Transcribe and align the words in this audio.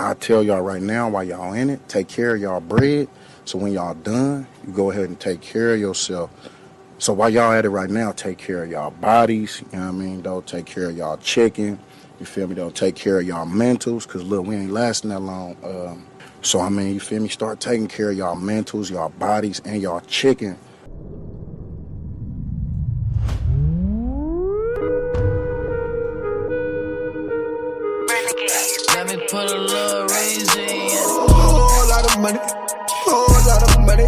I 0.00 0.14
tell 0.14 0.44
y'all 0.44 0.60
right 0.60 0.80
now 0.80 1.08
while 1.08 1.24
y'all 1.24 1.52
in 1.52 1.70
it, 1.70 1.88
take 1.88 2.06
care 2.06 2.36
of 2.36 2.40
y'all 2.40 2.60
bread. 2.60 3.08
So 3.44 3.58
when 3.58 3.72
y'all 3.72 3.94
done, 3.94 4.46
you 4.66 4.72
go 4.72 4.90
ahead 4.90 5.06
and 5.06 5.18
take 5.18 5.40
care 5.40 5.74
of 5.74 5.80
yourself. 5.80 6.30
So 6.98 7.12
while 7.12 7.30
y'all 7.30 7.52
at 7.52 7.64
it 7.64 7.70
right 7.70 7.90
now, 7.90 8.12
take 8.12 8.38
care 8.38 8.62
of 8.62 8.70
y'all 8.70 8.92
bodies. 8.92 9.62
You 9.72 9.78
know 9.78 9.86
what 9.86 9.94
I 9.94 9.98
mean? 9.98 10.22
Don't 10.22 10.46
take 10.46 10.66
care 10.66 10.90
of 10.90 10.96
y'all 10.96 11.16
chicken. 11.16 11.78
You 12.20 12.26
feel 12.26 12.46
me? 12.46 12.54
Don't 12.54 12.74
take 12.74 12.94
care 12.94 13.18
of 13.20 13.26
y'all 13.26 13.46
mentals, 13.46 14.06
cause 14.06 14.22
look, 14.22 14.46
we 14.46 14.56
ain't 14.56 14.72
lasting 14.72 15.10
that 15.10 15.20
long. 15.20 15.56
Um, 15.64 16.06
so 16.42 16.60
I 16.60 16.68
mean, 16.68 16.94
you 16.94 17.00
feel 17.00 17.20
me? 17.20 17.28
Start 17.28 17.60
taking 17.60 17.88
care 17.88 18.10
of 18.10 18.16
y'all 18.16 18.36
mentals, 18.36 18.90
y'all 18.90 19.08
bodies, 19.08 19.60
and 19.64 19.82
y'all 19.82 20.00
chicken. 20.00 20.56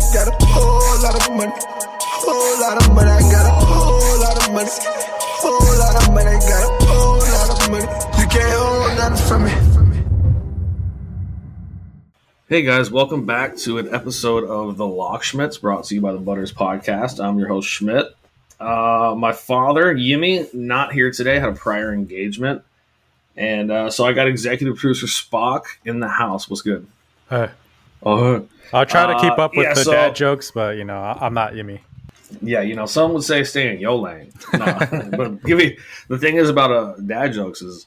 Got 0.00 0.27
a 0.27 0.46
whole 0.46 1.02
lot 1.04 1.14
of 1.14 1.36
money, 1.36 1.52
whole 2.00 2.60
lot 2.60 2.82
of 2.82 2.95
money, 2.95 3.10
I 3.10 3.20
got 3.20 3.46
a 3.46 3.50
whole 3.64 4.20
lot 4.20 4.36
of 4.36 4.52
money, 4.52 4.70
whole 4.72 5.78
lot 5.78 6.02
of 6.02 6.12
money, 6.12 6.30
got 6.41 6.64
a 6.64 6.86
whole 6.86 7.18
lot 7.18 7.50
of 7.50 7.70
money. 7.70 7.84
You 8.20 8.27
can't 8.27 8.52
hold 8.58 8.96
nothing 8.98 9.27
from 9.28 9.44
me. 9.44 9.52
Hey 12.48 12.62
guys, 12.62 12.91
welcome 12.91 13.24
back 13.24 13.56
to 13.58 13.78
an 13.78 13.94
episode 13.94 14.42
of 14.42 14.77
The 14.78 14.86
Lock 14.86 15.22
Schmitts 15.22 15.60
brought 15.60 15.84
to 15.84 15.94
you 15.94 16.00
by 16.00 16.12
the 16.12 16.19
Budders 16.19 16.52
Podcast. 16.52 17.22
I'm 17.24 17.38
your 17.38 17.46
host, 17.46 17.69
Schmitt. 17.69 18.06
Uh, 18.58 19.14
my 19.16 19.32
father, 19.32 19.92
Yimmy, 19.94 20.48
not 20.52 20.92
here 20.92 21.12
today, 21.12 21.38
had 21.38 21.50
a 21.50 21.55
prior 21.55 21.92
engagement. 21.92 22.62
And 23.36 23.70
uh, 23.70 23.91
so 23.91 24.05
I 24.05 24.12
got 24.12 24.27
executive 24.27 24.77
producer 24.77 25.06
Spock 25.06 25.64
in 25.84 26.00
the 26.00 26.08
house. 26.08 26.50
What's 26.50 26.62
good? 26.62 26.88
Hey, 27.28 27.50
Oh, 28.02 28.46
I'll 28.72 28.86
try 28.86 29.12
to 29.12 29.20
keep 29.20 29.38
Uh, 29.38 29.44
up 29.44 29.56
with 29.56 29.66
yeah, 29.66 29.75
the 29.75 29.84
so- 29.84 29.92
dad 29.92 30.14
jokes, 30.14 30.50
but 30.50 30.77
you 30.77 30.84
know, 30.84 30.98
I'm 31.00 31.34
not 31.34 31.55
Yimmy. 31.55 31.80
yeah, 32.41 32.61
you 32.61 32.75
know, 32.77 32.86
some 32.86 33.12
would 33.12 33.25
say 33.25 33.42
stay 33.44 33.75
in 33.75 33.80
your 33.80 33.98
lane. 33.98 34.33
No, 34.52 34.78
but 35.16 35.42
give 35.44 35.58
me 35.58 35.77
the 36.08 36.16
thing 36.19 36.36
is 36.36 36.48
about 36.48 36.70
uh, 36.70 36.94
dad 37.05 37.33
jokes 37.33 37.60
is 37.62 37.86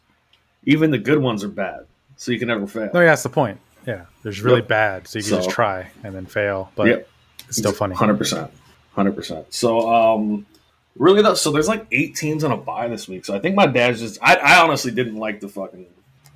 even 0.66 0.92
the 0.92 0.98
good 0.98 1.20
ones 1.20 1.44
are 1.44 1.48
bad, 1.50 1.86
so 2.18 2.32
you 2.32 2.40
can 2.40 2.48
never 2.50 2.68
fail. 2.68 2.90
No, 2.94 3.00
yeah, 3.00 3.08
that's 3.08 3.24
the 3.24 3.30
point. 3.30 3.60
Yeah, 3.88 4.06
there's 4.22 4.42
really 4.42 4.58
Yep. 4.60 4.68
bad, 4.68 5.08
so 5.08 5.20
you 5.20 5.26
can 5.26 5.36
just 5.36 5.50
try 5.50 5.88
and 6.04 6.14
then 6.16 6.26
fail, 6.26 6.72
but 6.76 6.88
Yep. 6.88 7.10
it's 7.48 7.58
still 7.58 7.72
funny. 7.74 7.96
Hundred 7.96 8.18
percent, 8.18 8.52
hundred 8.94 9.16
percent. 9.16 9.54
So, 9.54 9.90
um, 9.94 10.46
really 10.98 11.22
though, 11.22 11.34
so 11.34 11.52
there's 11.52 11.68
like 11.68 11.86
eight 11.92 12.16
teams 12.16 12.44
on 12.44 12.52
a 12.52 12.58
bye 12.58 12.88
this 12.88 13.08
week. 13.08 13.26
So 13.26 13.36
I 13.36 13.40
think 13.40 13.56
my 13.56 13.66
dad's 13.68 14.00
just. 14.00 14.20
I, 14.22 14.36
I 14.36 14.62
honestly 14.62 14.92
didn't 14.92 15.16
like 15.18 15.40
the 15.40 15.48
fucking 15.50 15.86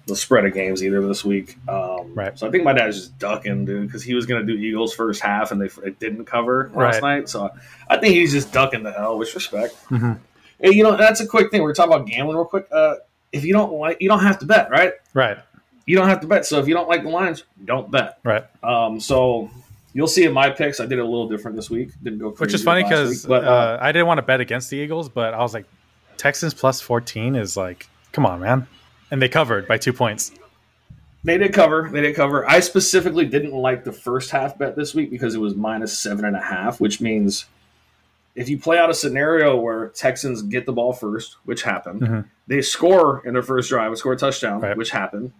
the 0.08 0.16
spread 0.16 0.46
of 0.46 0.54
games 0.54 0.84
either 0.84 1.06
this 1.06 1.24
week. 1.26 1.58
Um, 1.68 2.14
Right. 2.16 2.38
So 2.40 2.48
I 2.48 2.52
think 2.52 2.64
my 2.64 2.74
dad's 2.74 2.98
just 2.98 3.20
ducking, 3.20 3.66
dude, 3.66 3.88
because 3.88 4.02
he 4.04 4.14
was 4.16 4.26
gonna 4.26 4.44
do 4.46 4.54
Eagles 4.54 4.94
first 4.96 5.22
half 5.22 5.52
and 5.52 5.62
they 5.62 5.70
it 5.86 6.00
didn't 6.00 6.26
cover 6.26 6.72
last 6.74 7.02
Right. 7.02 7.18
night. 7.20 7.30
So 7.30 7.50
I 7.90 7.98
think 7.98 8.16
he's 8.16 8.32
just 8.32 8.52
ducking 8.54 8.84
the 8.84 8.92
hell, 8.92 9.18
which 9.18 9.36
respect. 9.36 9.76
Mhm. 9.90 10.18
Hey, 10.60 10.72
you 10.72 10.82
know 10.84 10.96
that's 10.98 11.20
a 11.20 11.28
quick 11.28 11.52
thing. 11.52 11.62
We're 11.62 11.74
talking 11.74 11.94
about 11.94 12.08
gambling 12.08 12.38
real 12.38 12.46
quick. 12.46 12.68
Uh, 12.72 12.96
if 13.32 13.44
you 13.46 13.54
don't 13.54 13.72
like, 13.74 13.98
you 14.02 14.08
don't 14.10 14.22
have 14.22 14.40
to 14.40 14.46
bet, 14.46 14.70
right? 14.72 14.94
Right, 15.14 15.38
You 15.86 15.96
don't 15.98 16.08
have 16.08 16.22
to 16.22 16.28
bet. 16.28 16.46
So 16.46 16.58
if 16.60 16.68
you 16.68 16.74
don't 16.74 16.88
like 16.90 17.04
the 17.04 17.10
lines, 17.10 17.44
don't 17.66 17.92
bet. 17.92 18.18
right. 18.24 18.46
Um, 18.64 19.00
so 19.00 19.50
you'll 19.94 20.08
see 20.08 20.24
in 20.24 20.32
my 20.34 20.50
picks, 20.50 20.80
I 20.80 20.86
did 20.86 21.00
it 21.00 21.02
a 21.02 21.04
little 21.04 21.28
different 21.28 21.58
this 21.58 21.70
week. 21.70 21.90
Didn't 22.02 22.20
go 22.20 22.30
Which 22.32 22.54
is 22.54 22.64
funny 22.64 22.84
because 22.84 23.28
uh, 23.30 23.34
uh, 23.34 23.78
I 23.82 23.92
didn't 23.92 24.08
want 24.08 24.20
to 24.20 24.22
bet 24.24 24.40
against 24.40 24.70
the 24.70 24.78
Eagles, 24.78 25.10
but 25.10 25.34
I 25.34 25.40
was 25.40 25.54
like, 25.54 25.66
Texans 26.18 26.54
plus 26.54 26.82
14 26.82 27.36
is 27.36 27.56
like, 27.58 27.88
come 28.14 28.26
on, 28.26 28.40
man. 28.40 28.68
And 29.12 29.22
they 29.22 29.30
covered 29.30 29.68
by 29.68 29.78
two 29.78 29.94
points. 29.94 30.32
they 31.24 31.38
did 31.38 31.54
cover. 31.54 31.90
They 31.92 32.02
did 32.02 32.16
cover. 32.16 32.50
I 32.50 32.60
specifically 32.62 33.26
didn't 33.26 33.52
like 33.54 33.84
the 33.84 33.92
first 33.92 34.32
half 34.32 34.58
bet 34.58 34.76
this 34.76 34.94
week 34.96 35.10
because 35.12 35.36
it 35.36 35.40
was 35.40 35.56
minus 35.56 35.98
seven 35.98 36.24
and 36.26 36.36
a 36.36 36.42
half, 36.42 36.80
which 36.80 37.02
means 37.02 37.46
if 38.36 38.48
you 38.50 38.58
play 38.60 38.78
out 38.78 38.90
a 38.90 38.94
scenario 38.94 39.56
where 39.58 39.88
Texans 39.90 40.42
get 40.44 40.66
the 40.66 40.72
ball 40.72 40.94
first, 40.94 41.38
which 41.46 41.64
happened, 41.64 42.02
Mhm. 42.02 42.26
they 42.48 42.62
score 42.62 43.22
in 43.26 43.34
their 43.34 43.42
first 43.44 43.68
drive, 43.70 43.98
score 43.98 44.14
a 44.14 44.18
touchdown, 44.18 44.62
Right. 44.62 44.78
which 44.78 44.92
happened, 44.92 45.32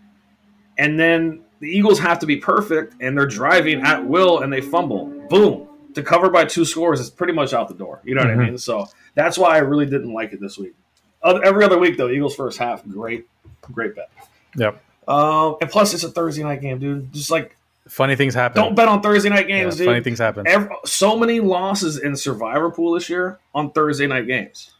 and 0.78 1.00
then 1.00 1.42
the 1.60 1.68
Eagles 1.70 2.00
have 2.00 2.20
to 2.20 2.26
be 2.26 2.38
perfect, 2.38 2.96
and 3.00 3.18
they're 3.18 3.26
driving 3.28 3.82
at 3.82 4.06
will, 4.06 4.40
and 4.40 4.52
they 4.52 4.62
fumble. 4.62 5.06
Boom. 5.30 5.68
To 5.94 6.02
cover 6.04 6.30
by 6.30 6.46
two 6.46 6.66
scores 6.66 7.00
is 7.00 7.10
pretty 7.10 7.34
much 7.34 7.54
out 7.54 7.68
the 7.70 7.74
door. 7.76 8.02
You 8.04 8.16
know 8.16 8.22
what 8.22 8.30
Mhm. 8.32 8.40
I 8.42 8.46
mean? 8.46 8.58
So 8.58 8.88
that's 9.16 9.38
why 9.38 9.56
I 9.56 9.60
really 9.60 9.86
didn't 9.86 10.12
like 10.14 10.34
it 10.34 10.42
this 10.42 10.58
week. 10.58 10.74
Every 11.24 11.64
other 11.64 11.78
week, 11.78 11.98
though, 11.98 12.10
Eagles 12.10 12.36
first 12.36 12.58
half, 12.60 12.86
great, 12.88 13.28
great 13.74 13.96
bet. 13.96 14.10
Yep. 14.56 14.82
Um, 15.08 15.56
and 15.62 15.70
plus, 15.70 15.94
it's 15.94 16.04
a 16.04 16.10
Thursday 16.12 16.44
night 16.44 16.62
game, 16.62 16.80
dude. 16.80 17.14
Just 17.14 17.32
like 17.32 17.56
Funny 17.88 18.16
things 18.18 18.34
happen. 18.34 18.62
don't 18.62 18.76
bet 18.76 18.88
on 18.90 19.02
Thursday 19.02 19.30
night 19.30 19.48
Yeah, 19.48 19.64
games, 19.64 19.78
dude. 19.78 19.86
funny 19.88 20.02
things 20.02 20.20
happen. 20.20 20.46
Ev- 20.46 20.70
so 20.84 21.18
many 21.18 21.40
losses 21.40 21.98
in 21.98 22.16
Survivor 22.18 22.70
Pool 22.70 22.94
this 22.94 23.10
year 23.10 23.40
on 23.56 23.72
Thursday 23.72 24.08
night 24.08 24.28
games, 24.28 24.72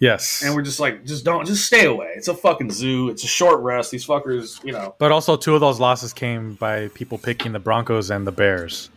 yes. 0.00 0.42
and 0.44 0.52
we're 0.54 0.62
just 0.62 0.80
like, 0.80 1.04
just 1.04 1.24
don't, 1.24 1.46
just 1.46 1.64
stay 1.64 1.86
away. 1.86 2.12
It's 2.16 2.26
a 2.26 2.34
fucking 2.34 2.72
zoo. 2.72 3.10
It's 3.10 3.22
a 3.22 3.28
short 3.28 3.60
rest. 3.60 3.92
These 3.92 4.04
fuckers, 4.04 4.62
you 4.64 4.72
know. 4.72 4.96
but 4.98 5.12
also, 5.12 5.36
two 5.36 5.54
of 5.54 5.60
those 5.60 5.78
losses 5.78 6.12
came 6.12 6.54
by 6.54 6.88
people 6.88 7.16
picking 7.16 7.52
the 7.52 7.60
Broncos 7.60 8.10
and 8.10 8.26
the 8.26 8.32
Bears 8.32 8.90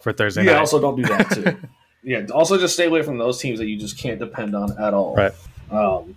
for 0.00 0.12
Thursday 0.12 0.44
yeah, 0.44 0.52
night. 0.52 0.58
also 0.60 0.80
don't 0.80 0.94
do 0.96 1.02
that 1.02 1.30
too. 1.32 1.56
yeah, 2.04 2.24
also 2.32 2.58
just 2.58 2.74
stay 2.74 2.86
away 2.86 3.02
from 3.02 3.18
those 3.18 3.40
teams 3.40 3.58
that 3.58 3.66
you 3.66 3.76
just 3.76 3.98
can't 3.98 4.20
depend 4.20 4.54
on 4.54 4.70
at 4.78 4.94
all. 4.94 5.16
Right. 5.16 5.32
Um, 5.70 6.16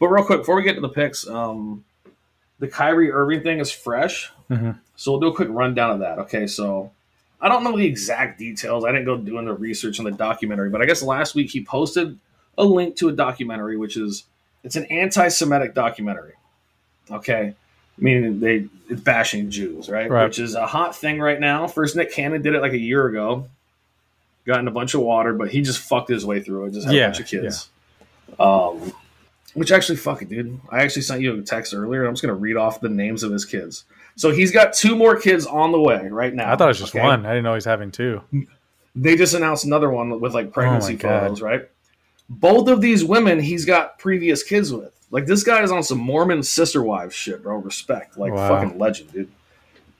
but 0.00 0.08
real 0.08 0.24
quick 0.24 0.40
before 0.40 0.56
we 0.56 0.64
get 0.64 0.74
to 0.74 0.80
the 0.80 0.88
picks, 0.88 1.24
um, 1.28 1.84
the 2.58 2.68
Kyrie 2.68 3.10
Irving 3.12 3.42
thing 3.42 3.58
is 3.60 3.70
fresh, 3.70 4.30
Mhm. 4.50 4.78
so 4.96 5.12
we'll 5.12 5.20
do 5.20 5.26
a 5.28 5.34
quick 5.34 5.48
rundown 5.50 5.90
of 5.90 5.98
that. 6.00 6.18
Okay, 6.20 6.46
so 6.46 6.90
I 7.40 7.48
don't 7.48 7.64
know 7.64 7.76
the 7.76 7.84
exact 7.86 8.38
details. 8.38 8.84
I 8.84 8.92
didn't 8.92 9.04
go 9.04 9.16
doing 9.16 9.44
the 9.44 9.52
research 9.52 9.98
on 9.98 10.04
the 10.06 10.10
documentary, 10.12 10.70
but 10.70 10.80
I 10.80 10.86
guess 10.86 11.02
last 11.02 11.34
week 11.34 11.50
he 11.50 11.62
posted 11.64 12.18
a 12.58 12.64
link 12.64 12.96
to 12.96 13.08
a 13.08 13.12
documentary, 13.12 13.76
which 13.76 13.96
is 13.96 14.24
it's 14.64 14.76
an 14.76 14.86
anti-Semitic 14.86 15.74
documentary. 15.74 16.32
Okay, 17.10 17.54
meaning 17.98 18.40
they 18.40 18.66
it's 18.88 19.00
bashing 19.00 19.50
Jews, 19.50 19.88
right? 19.88 20.08
Right. 20.10 20.24
Which 20.24 20.38
is 20.38 20.54
a 20.54 20.66
hot 20.66 20.96
thing 20.96 21.20
right 21.20 21.38
now. 21.40 21.66
First, 21.66 21.94
Nick 21.96 22.12
Cannon 22.12 22.40
did 22.42 22.54
it 22.54 22.62
like 22.62 22.72
a 22.72 22.78
year 22.78 23.06
ago. 23.06 23.48
Got 24.46 24.60
in 24.60 24.68
a 24.68 24.70
bunch 24.72 24.94
of 24.94 25.00
water, 25.02 25.32
but 25.34 25.50
he 25.50 25.60
just 25.60 25.80
fucked 25.80 26.08
his 26.08 26.24
way 26.24 26.40
through 26.40 26.66
it. 26.66 26.72
Just 26.72 26.86
had 26.86 26.94
Yeah, 26.94 27.06
a 27.06 27.08
bunch 27.08 27.20
of 27.20 27.26
kids. 27.26 27.68
Um, 28.38 28.92
which 29.56 29.72
actually, 29.72 29.96
fuck 29.96 30.22
it, 30.22 30.28
dude. 30.28 30.60
I 30.70 30.82
actually 30.82 31.02
sent 31.02 31.22
you 31.22 31.38
a 31.38 31.42
text 31.42 31.74
earlier. 31.74 32.04
I'm 32.04 32.12
just 32.12 32.22
gonna 32.22 32.34
read 32.34 32.56
off 32.56 32.80
the 32.80 32.88
names 32.88 33.22
of 33.22 33.32
his 33.32 33.44
kids. 33.44 33.84
So 34.14 34.30
he's 34.30 34.52
got 34.52 34.72
two 34.72 34.96
more 34.96 35.18
kids 35.18 35.46
on 35.46 35.72
the 35.72 35.80
way 35.80 36.08
right 36.08 36.32
now. 36.32 36.52
I 36.52 36.56
thought 36.56 36.66
it 36.66 36.68
was 36.68 36.78
just 36.78 36.94
okay? 36.94 37.04
one. 37.04 37.26
I 37.26 37.30
didn't 37.30 37.44
know 37.44 37.54
he's 37.54 37.64
having 37.64 37.90
two. 37.90 38.22
They 38.94 39.16
just 39.16 39.34
announced 39.34 39.64
another 39.64 39.90
one 39.90 40.20
with 40.20 40.34
like 40.34 40.46
oh 40.46 40.50
pregnancy 40.50 40.94
Oh 40.94 40.98
photos, 40.98 41.42
right? 41.42 41.68
Both 42.28 42.68
of 42.68 42.80
these 42.80 43.04
women 43.04 43.40
he's 43.40 43.64
got 43.64 43.98
previous 43.98 44.42
kids 44.42 44.72
with. 44.72 44.92
Like 45.10 45.26
this 45.26 45.42
guy 45.42 45.62
is 45.62 45.70
on 45.70 45.82
some 45.82 45.98
Mormon 45.98 46.42
sister 46.42 46.82
wives 46.82 47.14
shit, 47.14 47.42
bro. 47.42 47.56
Respect. 47.56 48.16
Like 48.18 48.32
Wow. 48.32 48.48
fucking 48.48 48.78
legend, 48.78 49.12
dude. 49.12 49.30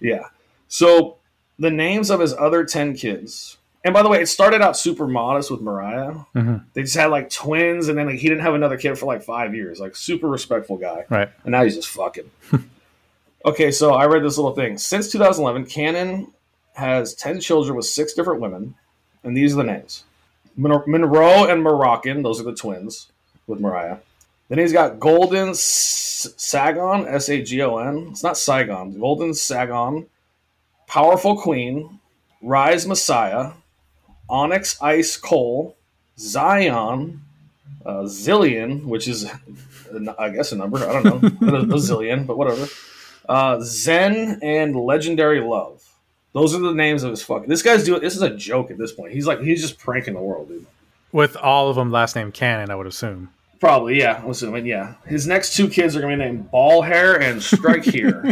Yeah. 0.01 0.25
So 0.69 1.17
the 1.59 1.71
names 1.71 2.11
of 2.11 2.21
his 2.21 2.33
other 2.35 2.65
10 2.65 2.95
kids. 2.95 3.59
And 3.87 3.95
by 3.95 4.03
the 4.03 4.09
way, 4.09 4.21
it 4.21 4.27
started 4.27 4.63
out 4.63 4.77
super 4.77 5.07
modest 5.07 5.49
with 5.49 5.61
Mariah. 5.61 6.15
Mhm. 6.35 6.65
They 6.75 6.83
just 6.83 6.97
had 6.97 7.07
like 7.07 7.31
twins, 7.31 7.87
and 7.87 7.97
then 7.97 8.07
like, 8.07 8.19
he 8.19 8.29
didn't 8.29 8.43
have 8.43 8.55
another 8.55 8.77
kid 8.77 8.99
for 8.99 9.07
like 9.07 9.23
five 9.23 9.55
years. 9.55 9.79
Like 9.79 9.95
super 9.95 10.27
respectful 10.27 10.77
guy. 10.77 11.05
Right. 11.09 11.29
And 11.45 11.53
now 11.53 11.63
he's 11.63 11.77
just 11.77 11.89
fucking. 11.91 12.29
okay, 13.45 13.71
so 13.71 13.95
I 13.95 14.07
read 14.07 14.25
this 14.25 14.37
little 14.39 14.55
thing. 14.57 14.77
Since 14.77 15.13
2011, 15.13 15.67
Cannon 15.67 16.33
has 16.75 17.15
10 17.15 17.41
children 17.41 17.77
with 17.77 17.87
six 17.87 18.13
different 18.13 18.41
women, 18.41 18.75
and 19.23 19.37
these 19.37 19.55
are 19.55 19.59
the 19.59 19.65
names 19.73 20.03
Mon- 20.57 20.83
Monroe 20.89 21.45
and 21.45 21.63
Moroccan, 21.63 22.23
those 22.23 22.41
are 22.41 22.45
the 22.45 22.55
twins 22.57 23.07
with 23.47 23.61
Mariah. 23.61 23.99
Then 24.49 24.59
he's 24.59 24.73
got 24.73 24.99
Golden 24.99 25.51
S- 25.51 26.35
Sagon, 26.37 27.07
S 27.07 27.29
A 27.29 27.41
G 27.41 27.63
O 27.63 27.79
N. 27.79 28.09
It's 28.11 28.23
not 28.25 28.37
Saigon, 28.37 28.99
Golden 28.99 29.33
Sagon, 29.33 30.07
Powerful 30.89 31.37
Queen, 31.41 32.01
Rise 32.43 32.85
Messiah, 32.87 33.53
Onyx 34.29 34.81
Ice 34.83 35.17
Cole, 35.17 35.77
Zion, 36.19 37.23
uh, 37.85 38.03
Zillion, 38.03 38.85
which 38.85 39.09
is, 39.09 39.27
I 40.19 40.31
guess, 40.31 40.53
a 40.53 40.57
number. 40.57 40.79
I 40.79 41.01
don't 41.01 41.23
know. 41.23 41.29
a, 41.49 41.63
zillion, 41.79 42.27
but 42.27 42.37
whatever. 42.37 42.67
Uh, 43.29 43.61
Zen 43.61 44.41
and 44.43 44.75
Legendary 44.77 45.41
Love. 45.41 45.83
Those 46.33 46.55
are 46.55 46.59
the 46.59 46.75
names 46.75 47.03
of 47.03 47.11
his 47.11 47.23
fucking. 47.23 47.49
This 47.49 47.63
guy's 47.63 47.85
doing. 47.85 48.03
This 48.03 48.15
is 48.15 48.23
a 48.23 48.35
joke 48.37 48.71
at 48.71 48.79
this 48.79 48.93
point. 48.93 49.13
He's 49.13 49.27
like, 49.27 49.41
he's 49.41 49.61
just 49.61 49.79
pranking 49.79 50.15
the 50.15 50.21
world, 50.21 50.49
dude. 50.49 50.67
With 51.13 51.37
all 51.37 51.71
of 51.71 51.77
them 51.77 51.91
last 51.91 52.15
name 52.15 52.31
Cannon, 52.33 52.71
I 52.71 52.75
would 52.75 52.87
assume. 52.87 53.31
Probably, 53.59 53.99
yeah. 53.99 54.21
I'm 54.23 54.31
assuming, 54.31 54.67
yeah. 54.67 54.95
His 55.07 55.27
next 55.27 55.57
two 55.57 55.69
kids 55.69 55.97
are 55.97 56.01
gonna 56.01 56.17
be 56.17 56.23
named 56.23 56.51
Ball 56.51 56.83
Hair 56.83 57.23
and 57.23 57.43
Strike 57.43 57.85
Here. 57.85 58.23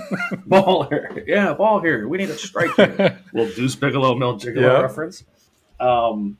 ball 0.46 0.82
Hair, 0.90 1.24
yeah, 1.26 1.54
Ball 1.54 1.80
Hair. 1.80 2.08
We 2.08 2.18
need 2.18 2.28
a 2.28 2.36
Strike 2.36 2.74
Here. 2.74 3.18
Little 3.32 3.54
Deuce 3.54 3.74
Bigalow, 3.74 4.18
Mel 4.18 4.38
Gigolo 4.38 4.60
Yeah. 4.60 4.80
reference. 4.82 5.24
Um, 5.80 6.38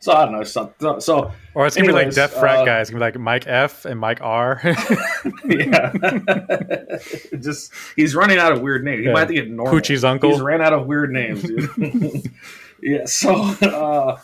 So 0.00 0.12
I 0.12 0.24
don't 0.26 0.34
know. 0.34 0.42
So, 0.44 0.72
so 0.98 1.32
Or 1.54 1.66
it's 1.66 1.76
gonna 1.76 1.86
be 1.88 1.92
like 1.92 2.02
Anyways, 2.02 2.14
deaf 2.16 2.32
frat 2.32 2.58
uh, 2.58 2.64
guys. 2.66 2.82
It's 2.82 2.90
gonna 2.90 3.00
be 3.00 3.06
like 3.06 3.18
Mike 3.18 3.46
F 3.46 3.84
and 3.86 3.98
Mike 3.98 4.18
R. 4.20 4.60
yeah, 5.46 5.92
just 7.40 7.72
he's 7.96 8.14
running 8.14 8.38
out 8.38 8.52
of 8.52 8.60
weird 8.60 8.84
names. 8.84 9.00
He 9.00 9.06
Yeah. 9.06 9.12
might 9.12 9.20
have 9.20 9.28
to 9.28 9.34
get 9.34 9.50
normal. 9.50 9.72
Poochie's 9.80 10.04
uncle. 10.04 10.30
He's 10.30 10.40
ran 10.40 10.60
out 10.60 10.72
of 10.74 10.86
weird 10.86 11.10
names, 11.10 11.42
dude. 11.42 12.30
yeah. 12.82 13.06
So 13.06 13.34
uh, 13.34 14.18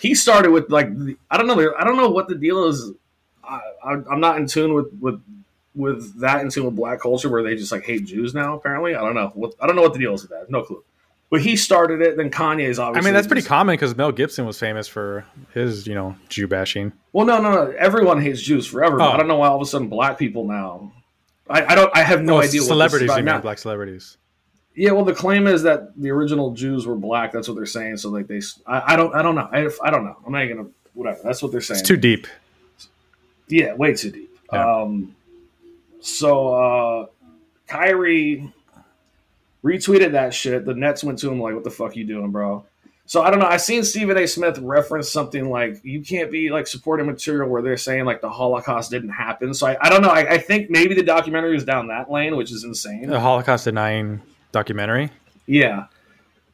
he 0.00 0.14
started 0.14 0.50
with 0.50 0.70
like 0.70 0.96
the, 0.96 1.16
I 1.30 1.36
don't 1.36 1.46
know. 1.46 1.74
I 1.78 1.84
don't 1.84 1.96
know 1.96 2.08
what 2.10 2.28
the 2.28 2.34
deal 2.34 2.64
is. 2.64 2.90
I, 3.44 3.60
I, 3.84 3.92
I'm 4.10 4.20
not 4.20 4.38
in 4.38 4.46
tune 4.46 4.72
with 4.74 4.86
with 5.00 5.20
with 5.74 6.20
that 6.20 6.40
in 6.40 6.50
tune 6.50 6.64
with 6.64 6.76
black 6.76 7.00
culture 7.00 7.28
where 7.28 7.42
they 7.42 7.54
just 7.54 7.70
like 7.72 7.84
hate 7.84 8.06
Jews 8.06 8.34
now. 8.34 8.56
Apparently, 8.56 8.94
I 8.94 9.00
don't 9.00 9.14
know. 9.14 9.30
What, 9.34 9.54
I 9.60 9.66
don't 9.66 9.76
know 9.76 9.82
what 9.82 9.92
the 9.92 9.98
deal 9.98 10.14
is 10.14 10.22
with 10.22 10.30
that. 10.30 10.50
No 10.50 10.62
clue. 10.62 10.82
But 11.30 11.42
he 11.42 11.56
started 11.56 12.00
it. 12.00 12.16
Then 12.16 12.30
Kanye's 12.30 12.78
obviously. 12.78 13.06
I 13.06 13.10
mean, 13.10 13.14
that's 13.14 13.26
pretty 13.26 13.46
common 13.46 13.74
because 13.74 13.94
Mel 13.96 14.12
Gibson 14.12 14.46
was 14.46 14.58
famous 14.58 14.88
for 14.88 15.26
his, 15.52 15.86
you 15.86 15.94
know, 15.94 16.16
Jew 16.30 16.46
bashing. 16.48 16.92
Well, 17.12 17.26
no, 17.26 17.38
no, 17.40 17.52
no. 17.52 17.70
Everyone 17.78 18.20
hates 18.20 18.40
Jews 18.40 18.66
forever. 18.66 19.00
Oh. 19.00 19.08
I 19.10 19.16
don't 19.18 19.28
know 19.28 19.36
why 19.36 19.48
all 19.48 19.56
of 19.56 19.62
a 19.62 19.66
sudden 19.66 19.88
black 19.88 20.18
people 20.18 20.46
now. 20.46 20.90
I, 21.50 21.64
I 21.66 21.74
don't. 21.74 21.94
I 21.96 22.02
have 22.02 22.22
no 22.22 22.36
Oh, 22.36 22.40
idea. 22.40 22.62
celebrities, 22.62 23.08
what 23.08 23.18
you 23.18 23.24
this 23.24 23.30
is 23.30 23.34
mean, 23.34 23.42
black 23.42 23.58
celebrities. 23.58 24.16
Yeah, 24.74 24.92
well, 24.92 25.04
the 25.04 25.14
claim 25.14 25.46
is 25.46 25.62
that 25.64 26.00
the 26.00 26.10
original 26.10 26.52
Jews 26.52 26.86
were 26.86 26.94
black. 26.94 27.32
That's 27.32 27.48
what 27.48 27.56
they're 27.56 27.66
saying. 27.66 27.96
So 27.98 28.10
like 28.10 28.26
they, 28.26 28.40
I, 28.66 28.94
I 28.94 28.96
don't, 28.96 29.14
I 29.14 29.22
don't 29.22 29.34
know. 29.34 29.48
I, 29.52 29.68
I 29.82 29.90
don't 29.90 30.04
know. 30.04 30.16
I'm 30.24 30.32
not 30.32 30.46
gonna 30.46 30.68
whatever. 30.94 31.20
That's 31.24 31.42
what 31.42 31.52
they're 31.52 31.60
saying. 31.60 31.80
It's 31.80 31.88
too 31.88 31.96
deep. 31.96 32.26
yeah, 33.48 33.74
way 33.74 33.92
too 33.94 34.10
deep. 34.12 34.30
Yeah. 34.52 34.76
Um, 34.82 35.14
so 36.00 36.54
uh, 36.54 37.06
Kyrie 37.66 38.52
retweeted 39.64 40.12
that 40.12 40.34
shit. 40.34 40.64
The 40.64 40.74
Nets 40.74 41.02
went 41.04 41.18
to 41.20 41.30
him 41.30 41.40
like, 41.40 41.54
"What 41.54 41.64
the 41.64 41.70
fuck 41.70 41.96
you 41.96 42.04
doing, 42.04 42.30
bro?" 42.30 42.64
So 43.06 43.22
I 43.22 43.30
don't 43.30 43.38
know. 43.38 43.46
I 43.46 43.56
seen 43.56 43.84
Stephen 43.84 44.18
A. 44.18 44.26
Smith 44.26 44.58
reference 44.58 45.10
something 45.10 45.48
like, 45.48 45.80
"You 45.82 46.02
can't 46.02 46.30
be 46.30 46.50
like 46.50 46.66
supporting 46.66 47.06
material 47.06 47.48
where 47.48 47.62
they're 47.62 47.76
saying 47.78 48.04
like 48.04 48.20
the 48.20 48.28
Holocaust 48.28 48.90
didn't 48.90 49.10
happen." 49.10 49.54
So 49.54 49.66
I, 49.66 49.76
I 49.80 49.88
don't 49.88 50.02
know. 50.02 50.10
I, 50.10 50.34
I 50.34 50.38
think 50.38 50.68
maybe 50.70 50.94
the 50.94 51.02
documentary 51.02 51.56
is 51.56 51.64
down 51.64 51.88
that 51.88 52.10
lane, 52.10 52.36
which 52.36 52.52
is 52.52 52.64
insane. 52.64 53.08
The 53.08 53.20
Holocaust 53.20 53.64
denying 53.64 54.20
documentary. 54.52 55.10
Yeah. 55.46 55.86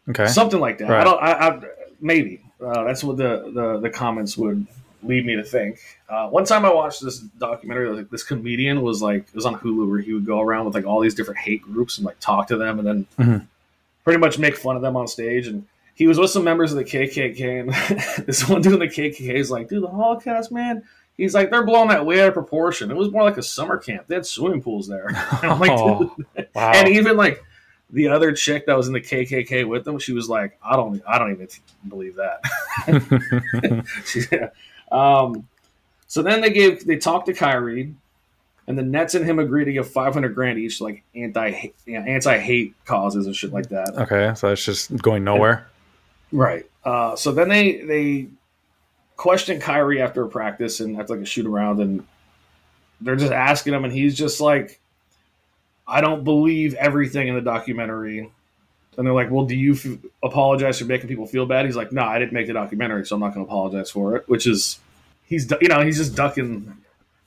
Okay. 0.09 0.27
something 0.27 0.61
like 0.61 0.79
that. 0.79 0.91
I 0.91 1.03
don't. 1.03 1.21
I, 1.21 1.33
I 1.33 1.61
maybe 2.00 2.41
uh, 2.65 2.85
that's 2.85 3.03
what 3.03 3.17
the, 3.17 3.50
the 3.53 3.81
the 3.81 3.91
comments 3.91 4.37
would 4.37 4.67
lead 5.05 5.25
me 5.27 5.37
to 5.37 5.43
think. 5.45 5.79
Uh, 6.09 6.29
one 6.29 6.45
time 6.45 6.65
I 6.65 6.73
watched 6.73 7.03
this 7.03 7.19
documentary. 7.19 7.89
Like 7.95 8.11
this 8.11 8.23
comedian 8.25 8.83
was 8.83 9.03
like 9.03 9.23
it 9.29 9.35
was 9.35 9.47
on 9.47 9.56
Hulu 9.59 9.89
where 9.89 9.99
he 10.01 10.12
would 10.12 10.27
go 10.27 10.41
around 10.41 10.65
with 10.67 10.75
like 10.75 10.85
all 10.87 11.01
these 11.01 11.15
different 11.15 11.39
hate 11.41 11.62
groups 11.62 11.99
and 11.99 12.05
like 12.05 12.19
talk 12.21 12.49
to 12.49 12.56
them 12.56 12.79
and 12.79 12.87
then 12.89 13.06
Mhm. 13.19 13.47
pretty 14.05 14.19
much 14.19 14.39
make 14.39 14.56
fun 14.56 14.77
of 14.77 14.83
them 14.83 14.97
on 14.97 15.06
stage. 15.06 15.47
And 15.47 15.67
he 15.95 16.06
was 16.06 16.19
with 16.19 16.31
some 16.31 16.45
members 16.45 16.73
of 16.73 16.79
the 16.79 16.85
KKK 16.85 17.61
and 17.61 17.71
this 18.27 18.49
one 18.49 18.62
dude 18.62 18.73
in 18.75 18.79
the 18.81 18.87
KKK 18.89 19.35
is 19.35 19.51
like, 19.51 19.69
dude, 19.69 19.83
the 19.83 19.89
Holocaust, 19.89 20.51
man. 20.53 20.83
He's 21.17 21.33
like, 21.35 21.50
they're 21.50 21.65
blowing 21.65 21.91
that 21.91 22.05
way 22.05 22.21
out 22.21 22.29
of 22.29 22.35
proportion. 22.35 22.91
It 22.91 22.97
was 22.97 23.11
more 23.12 23.23
like 23.23 23.37
a 23.37 23.43
summer 23.43 23.77
camp. 23.79 24.09
They 24.09 24.17
had 24.17 24.27
swimming 24.27 24.61
pools 24.62 24.89
there. 24.89 25.07
And 25.43 25.53
I'm 25.53 25.61
like, 25.61 25.71
Oh, 25.71 26.17
wow. 26.55 26.73
and 26.75 26.89
even 26.89 27.17
like 27.17 27.41
the 27.91 28.09
other 28.09 28.33
chick 28.33 28.67
that 28.67 28.77
was 28.77 28.89
in 28.89 28.93
the 28.95 29.00
KKK 29.00 29.69
with 29.69 29.85
them, 29.85 30.00
she 30.00 30.12
was 30.12 30.29
like, 30.29 30.59
"I 30.65 30.75
don't, 30.75 31.00
I 31.07 31.19
don't 31.19 31.31
even 31.31 31.47
believe 31.89 32.17
that." 32.17 32.41
She- 34.05 34.23
um, 34.93 35.49
so 36.07 36.23
then 36.23 36.41
they 36.41 36.51
gave, 36.51 36.87
they 36.87 36.97
talked 36.97 37.27
to 37.27 37.35
Kyrie, 37.35 37.95
and 38.67 38.79
the 38.79 38.83
Nets 38.83 39.15
and 39.15 39.25
him 39.25 39.39
agreed 39.39 39.67
to 39.67 39.73
give 39.73 39.91
five 39.91 40.15
hundred 40.15 40.35
grand 40.35 40.59
each, 40.59 40.81
like 40.81 41.03
anti, 41.15 41.71
you 41.87 41.99
know, 41.99 42.07
anti 42.07 42.39
hate 42.39 42.75
causes 42.85 43.27
and 43.27 43.37
shit 43.37 43.53
like 43.53 43.69
that. 43.69 43.91
okay, 43.99 44.33
so 44.35 44.51
it's 44.51 44.65
just 44.65 44.97
going 45.03 45.25
nowhere. 45.25 45.67
Right. 46.33 46.67
Uh, 46.85 47.17
so 47.17 47.33
then 47.33 47.49
they 47.49 47.83
they 47.83 48.29
questioned 49.17 49.63
Kyrie 49.63 50.03
after 50.03 50.25
a 50.25 50.29
practice 50.29 50.81
and 50.81 50.99
after 50.99 51.15
like 51.15 51.23
a 51.23 51.27
shoot 51.27 51.47
around, 51.47 51.81
and 51.81 52.07
they're 53.01 53.17
just 53.17 53.33
asking 53.33 53.75
him, 53.75 53.85
and 53.85 53.93
he's 53.93 54.17
just 54.17 54.41
like, 54.41 54.81
"I 55.87 56.01
don't 56.01 56.25
believe 56.25 56.75
everything 56.75 57.29
in 57.29 57.35
the 57.35 57.41
documentary." 57.41 58.31
And 58.96 59.06
they're 59.06 59.14
like, 59.14 59.31
"Well, 59.31 59.44
do 59.44 59.56
you 59.56 59.75
f- 59.75 59.99
apologize 60.23 60.79
for 60.79 60.85
making 60.85 61.08
people 61.08 61.26
feel 61.26 61.46
bad?" 61.46 61.67
He's 61.67 61.76
like, 61.76 61.93
"No, 61.93 62.02
I 62.02 62.19
didn't 62.19 62.32
make 62.32 62.46
the 62.46 62.52
documentary, 62.52 63.06
so 63.06 63.17
I'm 63.17 63.20
not 63.20 63.35
going 63.35 63.44
to 63.44 63.50
apologize 63.50 63.91
for 63.91 64.17
it." 64.17 64.29
Which 64.29 64.46
is, 64.46 64.79
he's 65.25 65.50
you 65.61 65.69
know 65.69 65.82
he's 65.82 65.99
just 65.99 66.14
ducking 66.14 66.76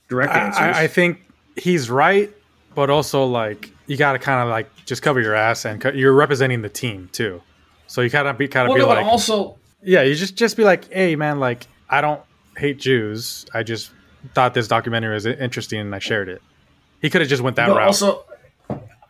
direct 0.08 0.32
I, 0.32 0.38
answers. 0.38 0.76
I, 0.76 0.82
I 0.84 0.86
think 0.86 1.20
he's 1.56 1.90
right, 1.90 2.30
but 2.74 2.90
also 2.90 3.24
like 3.24 3.70
you 3.86 3.96
got 3.96 4.12
to 4.12 4.18
kind 4.18 4.42
of 4.42 4.48
like 4.48 4.68
just 4.84 5.02
cover 5.02 5.20
your 5.20 5.34
ass 5.34 5.64
and 5.64 5.80
co- 5.80 5.92
you're 5.92 6.14
representing 6.14 6.62
the 6.62 6.68
team 6.68 7.08
too. 7.12 7.42
So 7.86 8.02
you 8.02 8.10
gotta 8.10 8.34
be 8.34 8.48
kind 8.48 8.66
of 8.66 8.70
well, 8.70 8.76
be 8.76 8.82
no, 8.82 8.88
like, 8.88 9.06
also 9.06 9.56
yeah, 9.82 10.02
you 10.02 10.14
just 10.14 10.36
just 10.36 10.56
be 10.56 10.64
like, 10.64 10.92
hey 10.92 11.16
man, 11.16 11.40
like 11.40 11.66
I 11.88 12.00
don't 12.00 12.20
hate 12.56 12.78
Jews. 12.78 13.46
I 13.54 13.62
just 13.62 13.90
thought 14.34 14.54
this 14.54 14.68
documentary 14.68 15.14
was 15.14 15.26
interesting 15.26 15.80
and 15.80 15.94
I 15.94 15.98
shared 15.98 16.28
it. 16.28 16.42
He 17.00 17.10
could 17.10 17.20
have 17.20 17.30
just 17.30 17.42
went 17.42 17.56
that 17.56 17.68
route. 17.68 17.86
also, 17.86 18.24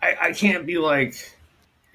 I, 0.03 0.17
I 0.21 0.33
can't 0.33 0.67
be 0.67 0.79
like, 0.79 1.33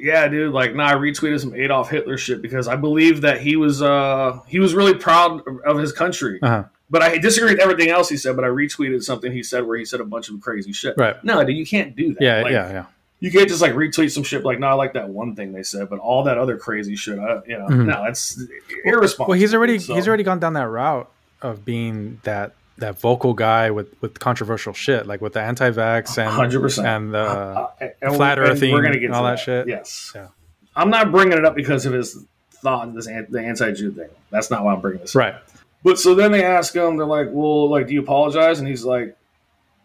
yeah, 0.04 0.28
dude, 0.28 0.54
like, 0.54 0.76
nah, 0.76 0.88
I 0.90 0.94
retweeted 0.96 1.40
some 1.40 1.56
Adolf 1.56 1.90
Hitler 1.90 2.18
shit 2.18 2.42
because 2.42 2.68
I 2.68 2.76
believe 2.76 3.22
that 3.22 3.42
he 3.42 3.56
was, 3.56 3.82
uh, 3.82 4.40
he 4.48 4.60
was 4.60 4.76
really 4.76 4.94
proud 4.94 5.42
of- 5.66 5.80
his 5.80 5.92
country. 5.94 6.40
uh-huh. 6.42 6.66
But 6.90 7.02
I 7.02 7.18
disagree 7.18 7.52
with 7.54 7.60
everything 7.62 7.90
else 7.90 8.10
he 8.10 8.18
said. 8.18 8.36
But 8.36 8.46
I 8.46 8.50
retweeted 8.50 9.02
something 9.02 9.32
he 9.32 9.42
said 9.42 9.66
where 9.66 9.78
he 9.78 9.86
said 9.86 10.00
a 10.00 10.04
bunch 10.06 10.30
of 10.30 10.40
crazy 10.42 10.74
shit. 10.74 10.94
Right. 10.96 11.16
No, 11.24 11.44
dude, 11.44 11.58
you 11.58 11.66
can't 11.66 11.96
do 11.96 12.14
that. 12.14 12.22
Yeah, 12.22 12.42
Like, 12.44 12.52
yeah, 12.52 12.72
yeah. 12.72 12.86
You 13.20 13.32
can't 13.32 13.48
just 13.48 13.62
like 13.62 13.72
retweet 13.74 14.12
some 14.12 14.24
shit 14.24 14.44
like, 14.44 14.60
no, 14.60 14.68
I 14.68 14.74
like 14.74 14.94
that 14.94 15.08
one 15.10 15.34
thing 15.34 15.54
they 15.54 15.64
said, 15.64 15.90
but 15.90 15.98
all 16.00 16.24
that 16.26 16.38
other 16.38 16.58
crazy 16.58 16.96
shit, 16.98 17.18
I, 17.18 17.42
you 17.48 17.58
know, 17.58 17.68
Mhm. 17.68 17.86
no, 17.86 18.04
that's 18.04 18.40
irresponsible. 18.84 19.28
Well, 19.30 19.40
he's 19.40 19.54
already 19.56 19.80
So- 19.80 19.96
he's 19.96 20.08
already 20.08 20.24
gone 20.24 20.40
down 20.40 20.54
that 20.54 20.68
route 20.68 21.10
of 21.42 21.64
being 21.66 22.20
that 22.24 22.54
that 22.78 23.00
vocal 23.00 23.34
guy 23.34 23.70
with 23.72 23.94
with 24.02 24.20
controversial 24.20 24.74
shit, 24.74 25.06
like 25.06 25.22
with 25.22 25.34
the 25.34 25.42
anti-vax 25.42 26.18
and 26.18 26.30
100%. 26.54 26.84
and 26.86 27.14
the 27.14 27.20
Uh, 27.20 27.70
and 28.02 28.16
flat 28.16 28.40
and 28.40 28.48
earthing 28.50 28.72
we're 28.74 28.81
gonna 28.81 28.96
get 29.00 29.06
and 29.06 29.16
all 29.16 29.24
to 29.24 29.30
that 29.30 29.40
shit. 29.40 29.68
Yes. 29.68 30.12
Yeah. 30.16 30.28
I'm 30.75 30.90
not 30.90 31.12
bringing 31.12 31.38
it 31.38 31.46
up 31.46 31.56
because 31.56 31.86
of 31.86 31.94
his 31.94 32.18
thought 32.52 32.94
this 32.96 33.06
the 33.06 33.40
anti-Jew 33.42 33.92
thing. 33.92 34.10
That's 34.31 34.50
not 34.50 34.64
why 34.64 34.74
I'm 34.74 34.81
bringing 34.81 35.02
this. 35.02 35.16
up. 35.16 35.20
right. 35.20 35.36
But 35.84 36.00
so 36.00 36.16
then 36.16 36.31
they 36.31 36.44
ask 36.44 36.74
him, 36.74 36.96
they're 36.98 37.06
like, 37.06 37.28
"Well, 37.30 37.70
like, 37.70 37.88
do 37.88 37.94
you 37.94 38.00
apologize?" 38.02 38.60
And 38.60 38.68
he's 38.68 38.86
like, 38.86 39.16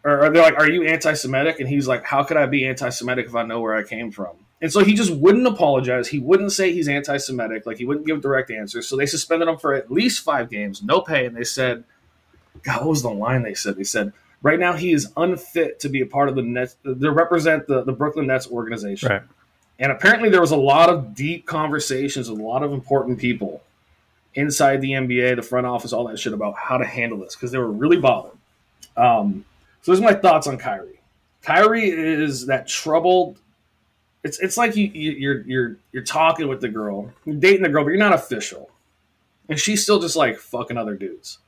or 0.05 0.23
or 0.23 0.29
they're 0.29 0.41
like, 0.41 0.57
"Are 0.57 0.69
you 0.69 0.83
anti-Semitic?" 0.85 1.59
And 1.59 1.67
he's 1.67 1.87
like, 1.89 2.05
"How 2.05 2.23
could 2.23 2.37
I 2.37 2.45
be 2.45 2.65
anti-Semitic 2.65 3.25
if 3.27 3.35
I 3.35 3.43
know 3.43 3.59
where 3.59 3.75
I 3.75 3.83
came 3.83 4.09
from?" 4.09 4.29
And 4.61 4.71
so 4.71 4.81
he 4.83 4.93
just 4.93 5.13
wouldn't 5.13 5.45
apologize. 5.45 6.07
He 6.07 6.19
wouldn't 6.19 6.53
say 6.53 6.71
he's 6.73 6.87
anti-Semitic. 6.87 7.65
Like 7.65 7.77
he 7.77 7.85
wouldn't 7.85 8.07
give 8.07 8.21
direct 8.21 8.49
answers. 8.49 8.87
So 8.87 8.95
they 8.95 9.05
suspended 9.05 9.47
him 9.49 9.57
for 9.57 9.73
at 9.73 9.91
least 9.91 10.23
five 10.23 10.49
games, 10.49 10.81
no 10.81 11.01
pay. 11.01 11.25
And 11.25 11.35
they 11.35 11.43
said, 11.43 11.83
"God, 12.63 12.81
what 12.81 12.89
was 12.89 13.01
the 13.01 13.09
line 13.09 13.43
they 13.43 13.53
said?" 13.53 13.75
They 13.75 13.83
said, 13.83 14.13
"Right 14.41 14.59
now 14.59 14.73
he 14.73 14.91
is 14.91 15.11
unfit 15.17 15.79
to 15.81 15.89
be 15.89 16.01
a 16.01 16.05
part 16.05 16.29
of 16.29 16.35
the 16.35 16.41
Nets, 16.41 16.75
to 16.83 17.11
represent 17.11 17.67
the 17.67 17.83
the 17.83 17.93
Brooklyn 17.93 18.27
Nets 18.27 18.47
organization." 18.47 19.09
Right. 19.09 19.21
And 19.79 19.91
apparently, 19.91 20.29
there 20.29 20.41
was 20.41 20.51
a 20.51 20.57
lot 20.57 20.89
of 20.89 21.15
deep 21.15 21.45
conversations 21.45 22.29
with 22.29 22.39
a 22.39 22.43
lot 22.43 22.63
of 22.63 22.73
important 22.73 23.17
people 23.17 23.61
inside 24.35 24.81
the 24.81 24.91
NBA, 24.91 25.37
the 25.37 25.41
front 25.41 25.65
office, 25.65 25.93
all 25.93 26.07
that 26.07 26.19
shit 26.19 26.33
about 26.33 26.55
how 26.57 26.77
to 26.77 26.85
handle 26.85 27.17
this 27.19 27.35
because 27.35 27.51
they 27.51 27.57
were 27.57 27.71
really 27.71 27.97
bothered. 27.97 28.37
Um, 28.97 29.45
so, 29.81 29.91
those 29.91 30.01
are 30.01 30.03
my 30.03 30.13
thoughts 30.13 30.47
on 30.47 30.57
Kyrie. 30.57 30.99
Kyrie 31.41 31.89
is 31.89 32.47
that 32.47 32.67
troubled. 32.67 33.39
It's 34.23 34.39
it's 34.39 34.57
like 34.57 34.75
you, 34.75 34.87
you 34.87 35.11
you're 35.11 35.41
you're 35.43 35.77
you're 35.93 36.03
talking 36.03 36.49
with 36.49 36.59
the 36.59 36.67
girl, 36.67 37.11
you're 37.23 37.35
dating 37.35 37.63
the 37.63 37.69
girl, 37.69 37.85
but 37.85 37.91
you're 37.91 37.99
not 37.99 38.13
official, 38.13 38.69
and 39.47 39.57
she's 39.57 39.81
still 39.81 39.99
just 39.99 40.17
like 40.17 40.37
fucking 40.37 40.77
other 40.77 40.95
dudes. 40.95 41.39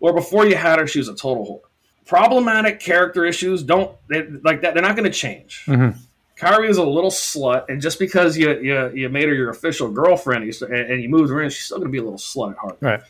Or 0.00 0.12
before 0.12 0.46
you 0.46 0.54
had 0.56 0.78
her, 0.78 0.86
she 0.86 0.98
was 0.98 1.08
a 1.08 1.14
total 1.14 1.44
whore. 1.46 1.68
Problematic 2.06 2.80
character 2.80 3.24
issues 3.24 3.62
don't 3.62 3.94
they, 4.08 4.26
like 4.42 4.62
that. 4.62 4.74
They're 4.74 4.82
not 4.82 4.96
going 4.96 5.10
to 5.10 5.16
change. 5.16 5.64
Mhm. 5.66 5.96
Kyrie 6.36 6.68
is 6.70 6.76
a 6.76 6.84
little 6.84 7.10
slut, 7.10 7.64
and 7.68 7.82
just 7.82 7.98
because 7.98 8.38
you 8.38 8.48
you, 8.60 8.90
you 8.94 9.08
made 9.08 9.24
her 9.28 9.34
your 9.34 9.50
official 9.50 9.90
girlfriend 9.90 10.44
you, 10.46 10.52
and, 10.66 10.92
and 10.92 11.02
you 11.02 11.08
moved 11.08 11.30
her 11.30 11.42
in, 11.42 11.50
she's 11.50 11.64
still 11.64 11.78
going 11.78 11.88
to 11.88 11.92
be 11.92 11.98
a 11.98 12.02
little 12.02 12.18
slut 12.18 12.52
at 12.52 12.58
heart. 12.58 12.78
Right. 12.80 13.00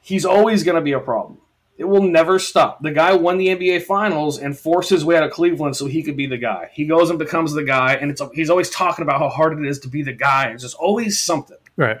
He's 0.00 0.24
always 0.24 0.62
going 0.64 0.76
to 0.76 0.80
be 0.80 0.92
a 0.92 1.00
problem. 1.00 1.38
It 1.76 1.84
will 1.84 2.02
never 2.02 2.38
stop. 2.38 2.82
The 2.82 2.90
guy 2.92 3.14
won 3.14 3.38
the 3.38 3.48
NBA 3.48 3.82
Finals 3.82 4.38
and 4.38 4.56
forced 4.58 4.90
his 4.90 5.04
way 5.04 5.16
out 5.16 5.22
of 5.24 5.30
Cleveland 5.32 5.76
so 5.76 5.86
he 5.86 6.02
could 6.02 6.16
be 6.16 6.26
the 6.26 6.36
guy. 6.36 6.68
He 6.72 6.84
goes 6.84 7.10
and 7.10 7.18
becomes 7.18 7.52
the 7.52 7.64
guy, 7.64 7.94
and 7.94 8.10
it's 8.10 8.22
he's 8.34 8.50
always 8.50 8.70
talking 8.70 9.02
about 9.02 9.18
how 9.18 9.28
hard 9.28 9.58
it 9.58 9.66
is 9.66 9.78
to 9.80 9.88
be 9.88 10.02
the 10.02 10.12
guy. 10.12 10.50
It's 10.50 10.62
just 10.62 10.76
always 10.76 11.18
something 11.18 11.56
Right. 11.76 11.98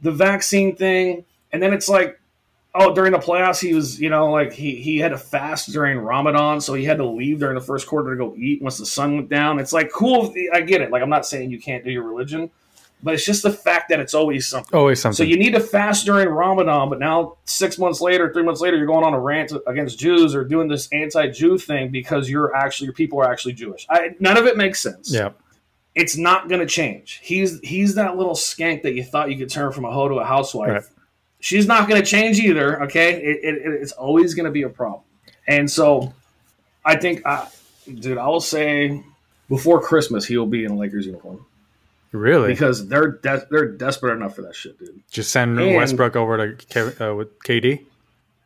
the 0.00 0.10
vaccine 0.12 0.76
thing, 0.76 1.24
and 1.52 1.62
then 1.62 1.72
it's 1.72 1.88
like, 1.88 2.20
oh, 2.74 2.94
during 2.94 3.12
the 3.12 3.18
playoffs, 3.18 3.60
he 3.60 3.74
was, 3.74 4.00
you 4.00 4.10
know, 4.10 4.30
like 4.30 4.52
he 4.52 4.76
he 4.76 4.98
had 4.98 5.10
to 5.10 5.18
fast 5.18 5.72
during 5.72 5.98
Ramadan, 5.98 6.60
so 6.60 6.74
he 6.74 6.84
had 6.84 6.98
to 6.98 7.06
leave 7.06 7.38
during 7.38 7.54
the 7.54 7.64
first 7.64 7.86
quarter 7.86 8.10
to 8.10 8.16
go 8.16 8.34
eat 8.36 8.60
once 8.62 8.78
the 8.78 8.86
sun 8.86 9.16
went 9.16 9.28
down. 9.28 9.58
It's 9.58 9.72
like 9.72 9.90
cool, 9.92 10.34
I 10.52 10.60
get 10.60 10.80
it. 10.80 10.90
Like 10.90 11.02
I'm 11.02 11.10
not 11.10 11.26
saying 11.26 11.50
you 11.50 11.60
can't 11.60 11.84
do 11.84 11.90
your 11.90 12.02
religion, 12.02 12.50
but 13.02 13.14
it's 13.14 13.24
just 13.24 13.42
the 13.42 13.52
fact 13.52 13.90
that 13.90 14.00
it's 14.00 14.14
always 14.14 14.46
something. 14.46 14.76
Always 14.76 15.00
something. 15.00 15.16
So 15.16 15.22
you 15.22 15.38
need 15.38 15.52
to 15.52 15.60
fast 15.60 16.04
during 16.04 16.28
Ramadan, 16.28 16.88
but 16.90 16.98
now 16.98 17.36
six 17.44 17.78
months 17.78 18.00
later, 18.00 18.32
three 18.32 18.42
months 18.42 18.60
later, 18.60 18.76
you're 18.76 18.86
going 18.86 19.04
on 19.04 19.14
a 19.14 19.20
rant 19.20 19.52
against 19.66 19.98
Jews 19.98 20.34
or 20.34 20.44
doing 20.44 20.68
this 20.68 20.88
anti-Jew 20.90 21.58
thing 21.58 21.90
because 21.90 22.28
you're 22.28 22.54
actually 22.56 22.86
your 22.86 22.94
people 22.94 23.20
are 23.20 23.30
actually 23.30 23.52
Jewish. 23.52 23.86
I, 23.88 24.16
none 24.18 24.36
of 24.36 24.46
it 24.46 24.56
makes 24.56 24.82
sense 24.82 25.12
yeah. 25.12 25.30
it's 25.94 26.16
not 26.16 26.48
going 26.48 26.60
to 26.60 26.66
change. 26.66 27.20
He's 27.22 27.60
he's 27.60 27.94
that 27.94 28.16
little 28.16 28.34
skank 28.34 28.82
that 28.82 28.94
you 28.94 29.04
thought 29.04 29.30
you 29.30 29.38
could 29.38 29.50
turn 29.50 29.70
from 29.70 29.84
a 29.84 29.92
hoe 29.92 30.08
to 30.08 30.16
a 30.16 30.24
housewife. 30.24 30.68
Right. 30.70 30.82
She's 31.44 31.66
not 31.66 31.86
going 31.88 32.00
to 32.02 32.06
change 32.06 32.38
either. 32.40 32.82
Okay, 32.84 33.12
it, 33.22 33.38
it, 33.44 33.60
it's 33.82 33.92
always 33.92 34.32
going 34.34 34.46
to 34.46 34.50
be 34.50 34.62
a 34.62 34.68
problem. 34.68 35.02
And 35.46 35.70
so, 35.70 36.14
I 36.86 36.96
think, 36.96 37.20
uh, 37.26 37.46
dude, 37.86 38.16
I 38.16 38.26
will 38.28 38.40
say 38.40 39.02
before 39.50 39.82
Christmas 39.82 40.24
he 40.24 40.38
will 40.38 40.46
be 40.46 40.64
in 40.64 40.70
a 40.70 40.74
Lakers 40.76 41.04
uniform 41.04 41.44
Really? 42.12 42.48
because 42.48 42.88
they're 42.88 43.08
de- 43.12 43.46
they're 43.50 43.68
desperate 43.72 44.14
enough 44.16 44.34
for 44.34 44.40
that 44.42 44.54
shit, 44.56 44.78
dude. 44.78 45.02
Just 45.10 45.30
send 45.32 45.60
And- 45.60 45.76
Westbrook 45.76 46.16
over 46.16 46.54
to 46.56 46.64
Ke- 46.66 46.98
uh, 47.00 47.14
with 47.14 47.38
KD. 47.40 47.84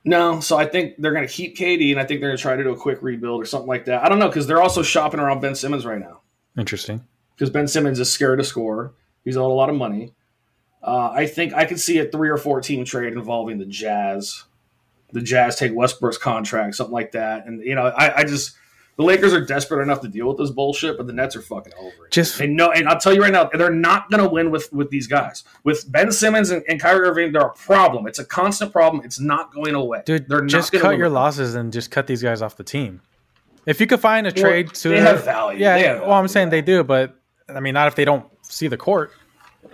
No, 0.04 0.40
so 0.40 0.56
I 0.56 0.64
think 0.66 0.94
they're 0.98 1.12
going 1.12 1.26
to 1.26 1.32
keep 1.32 1.56
KD, 1.56 1.90
and 1.92 2.00
I 2.00 2.04
think 2.04 2.20
they're 2.20 2.30
going 2.30 2.36
to 2.36 2.42
try 2.42 2.56
to 2.56 2.62
do 2.64 2.70
a 2.70 2.76
quick 2.76 2.98
rebuild 3.02 3.42
or 3.42 3.44
something 3.44 3.68
like 3.68 3.84
that. 3.84 4.02
I 4.04 4.08
don't 4.08 4.18
know 4.18 4.28
because 4.28 4.46
they're 4.48 4.62
also 4.62 4.82
shopping 4.82 5.20
around 5.20 5.40
Ben 5.40 5.54
Simmons 5.54 5.84
right 5.86 5.98
now 6.00 6.20
Interesting. 6.56 7.04
because 7.36 7.50
Ben 7.50 7.68
Simmons 7.68 8.00
is 8.00 8.10
scared 8.10 8.38
to 8.38 8.44
score. 8.44 8.92
He's 9.24 9.36
owed 9.36 9.50
a 9.50 9.54
lot 9.54 9.68
of 9.68 9.76
money. 9.76 10.12
Uh, 10.82 11.10
I 11.12 11.26
think 11.26 11.54
I 11.54 11.64
could 11.64 11.80
see 11.80 11.98
a 11.98 12.04
three 12.04 12.28
or 12.28 12.36
four 12.36 12.60
team 12.60 12.84
trade 12.84 13.12
involving 13.12 13.58
the 13.58 13.66
Jazz. 13.66 14.44
The 15.12 15.22
Jazz 15.22 15.56
take 15.56 15.74
Westbrook's 15.74 16.18
contract, 16.18 16.74
something 16.74 16.92
like 16.92 17.12
that, 17.12 17.46
and 17.46 17.62
you 17.64 17.74
know, 17.74 17.86
I, 17.86 18.18
I 18.18 18.24
just 18.24 18.56
the 18.98 19.04
Lakers 19.04 19.32
are 19.32 19.40
desperate 19.40 19.80
enough 19.80 20.00
to 20.00 20.08
deal 20.08 20.26
with 20.26 20.38
this 20.38 20.50
bullshit, 20.50 20.96
but 20.96 21.06
the 21.06 21.12
Nets 21.12 21.36
are 21.36 21.40
fucking 21.40 21.72
over 21.78 22.06
it. 22.06 22.10
Just 22.10 22.40
And 22.40 22.56
no, 22.56 22.72
and 22.72 22.88
I'll 22.88 22.98
tell 22.98 23.14
you 23.14 23.22
right 23.22 23.32
now, 23.32 23.44
they're 23.44 23.70
not 23.70 24.10
going 24.10 24.22
to 24.22 24.28
win 24.28 24.50
with 24.50 24.72
with 24.72 24.90
these 24.90 25.06
guys. 25.06 25.44
With 25.62 25.90
Ben 25.90 26.10
Simmons 26.10 26.50
and, 26.50 26.64
and 26.68 26.80
Kyrie 26.80 27.08
Irving, 27.08 27.32
they're 27.32 27.42
a 27.42 27.54
problem. 27.54 28.08
It's 28.08 28.18
a 28.18 28.24
constant 28.24 28.72
problem. 28.72 29.04
It's 29.04 29.20
not 29.20 29.54
going 29.54 29.76
away. 29.76 30.02
dude, 30.04 30.28
they're 30.28 30.40
not 30.40 30.50
just 30.50 30.72
cut 30.72 30.90
win 30.90 30.98
your 30.98 31.10
losses 31.10 31.54
and 31.54 31.72
just 31.72 31.92
cut 31.92 32.08
these 32.08 32.22
guys 32.22 32.42
off 32.42 32.56
the 32.56 32.64
team. 32.64 33.00
If 33.66 33.80
you 33.80 33.86
could 33.86 34.00
find 34.00 34.26
a 34.26 34.32
trade 34.32 34.74
to 34.74 34.88
they 34.88 35.00
have 35.00 35.24
value. 35.24 35.60
yeah. 35.60 35.76
Have 35.76 36.00
well, 36.00 36.12
I'm 36.12 36.26
saying 36.26 36.50
they 36.50 36.62
do, 36.62 36.82
but 36.82 37.14
I 37.48 37.60
mean, 37.60 37.74
not 37.74 37.86
if 37.86 37.94
they 37.94 38.04
don't 38.04 38.26
see 38.42 38.66
the 38.66 38.76
court, 38.76 39.12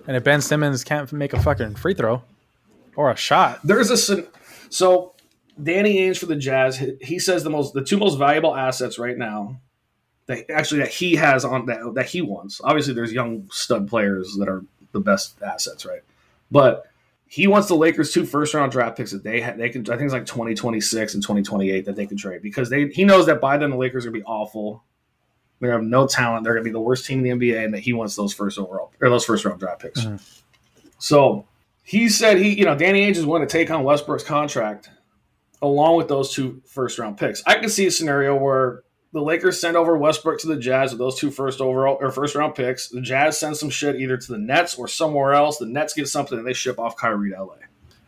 and 0.06 0.16
if 0.16 0.24
Ben 0.24 0.40
Simmons 0.40 0.84
can't 0.84 1.10
make 1.12 1.32
a 1.32 1.42
fucking 1.42 1.74
free 1.76 1.94
throw 1.94 2.22
or 2.96 3.10
a 3.10 3.16
shot. 3.16 3.60
There's 3.64 3.90
a 3.90 4.24
so 4.70 5.14
Danny 5.62 5.96
Ainge 5.98 6.18
for 6.18 6.26
the 6.26 6.36
Jazz. 6.36 6.78
he- 7.00 7.18
says 7.18 7.44
the 7.44 7.50
most 7.50 7.74
the 7.74 7.82
two 7.84 7.96
most 7.96 8.16
valuable 8.16 8.54
assets 8.54 8.98
right 8.98 9.16
now 9.16 9.60
that 10.26 10.50
actually 10.50 10.80
that 10.80 10.88
he 10.88 11.16
has 11.16 11.44
on 11.44 11.66
that 11.66 11.94
that 11.94 12.06
he 12.06 12.20
wants. 12.22 12.60
Obviously, 12.62 12.94
there's 12.94 13.12
young 13.12 13.48
stud 13.50 13.88
players 13.88 14.36
that 14.38 14.48
are 14.48 14.64
the 14.92 15.00
best 15.00 15.40
assets, 15.42 15.84
right? 15.84 16.02
But 16.50 16.86
he 17.26 17.46
wants 17.46 17.68
the 17.68 17.74
Lakers 17.74 18.12
two 18.12 18.24
first 18.24 18.54
round 18.54 18.72
draft 18.72 18.96
picks 18.96 19.10
that 19.12 19.22
they 19.24 19.40
ha- 19.40 19.54
they 19.56 19.68
can. 19.68 19.82
I 19.82 19.96
think 19.96 20.02
it's 20.02 20.12
like 20.12 20.26
2026 20.26 21.14
and 21.14 21.22
2028 21.22 21.84
that 21.84 21.96
they 21.96 22.06
can 22.06 22.16
trade 22.16 22.42
because 22.42 22.70
they 22.70 22.88
he 22.88 23.04
knows 23.04 23.26
that 23.26 23.40
by 23.40 23.56
then 23.56 23.70
the 23.70 23.76
Lakers 23.76 24.06
are 24.06 24.10
gonna 24.10 24.20
be 24.20 24.24
awful. 24.24 24.82
They 25.60 25.68
have 25.68 25.82
no 25.82 26.06
talent. 26.06 26.44
They're 26.44 26.54
gonna 26.54 26.64
be 26.64 26.70
the 26.70 26.80
worst 26.80 27.06
team 27.06 27.24
in 27.24 27.38
the 27.38 27.46
NBA, 27.46 27.64
and 27.64 27.74
that 27.74 27.80
he 27.80 27.92
wants 27.92 28.16
those 28.16 28.32
first 28.34 28.58
overall 28.58 28.92
or 29.00 29.08
those 29.08 29.24
first 29.24 29.44
round 29.44 29.60
draft 29.60 29.80
picks. 29.80 30.00
Mhm. 30.04 30.20
So 30.98 31.46
he 31.82 32.08
said 32.08 32.38
he, 32.38 32.50
you 32.58 32.64
know, 32.64 32.76
Danny 32.76 33.06
Ainge 33.06 33.16
is 33.16 33.26
willing 33.26 33.46
to 33.46 33.50
take 33.50 33.70
on 33.70 33.84
Westbrook's 33.84 34.24
contract 34.24 34.90
along 35.62 35.96
with 35.96 36.08
those 36.08 36.32
two 36.32 36.62
first 36.66 36.98
round 36.98 37.16
picks. 37.16 37.42
I 37.46 37.54
can 37.54 37.68
see 37.68 37.86
a 37.86 37.90
scenario 37.90 38.36
where 38.36 38.82
the 39.12 39.22
Lakers 39.22 39.60
send 39.60 39.76
over 39.76 39.96
Westbrook 39.96 40.40
to 40.40 40.48
the 40.48 40.56
Jazz 40.56 40.90
with 40.90 40.98
those 40.98 41.18
two 41.18 41.30
first 41.30 41.60
overall 41.60 41.98
or 42.00 42.10
first 42.10 42.34
round 42.34 42.54
picks. 42.54 42.88
The 42.88 43.00
Jazz 43.00 43.38
send 43.38 43.56
some 43.56 43.70
shit 43.70 43.96
either 43.96 44.16
to 44.16 44.32
the 44.32 44.38
Nets 44.38 44.74
or 44.74 44.88
somewhere 44.88 45.34
else. 45.34 45.58
The 45.58 45.66
Nets 45.66 45.94
get 45.94 46.08
something 46.08 46.36
and 46.36 46.46
they 46.46 46.52
ship 46.52 46.78
off 46.78 46.96
Kyrie 46.96 47.30
to 47.30 47.42
LA. 47.44 47.54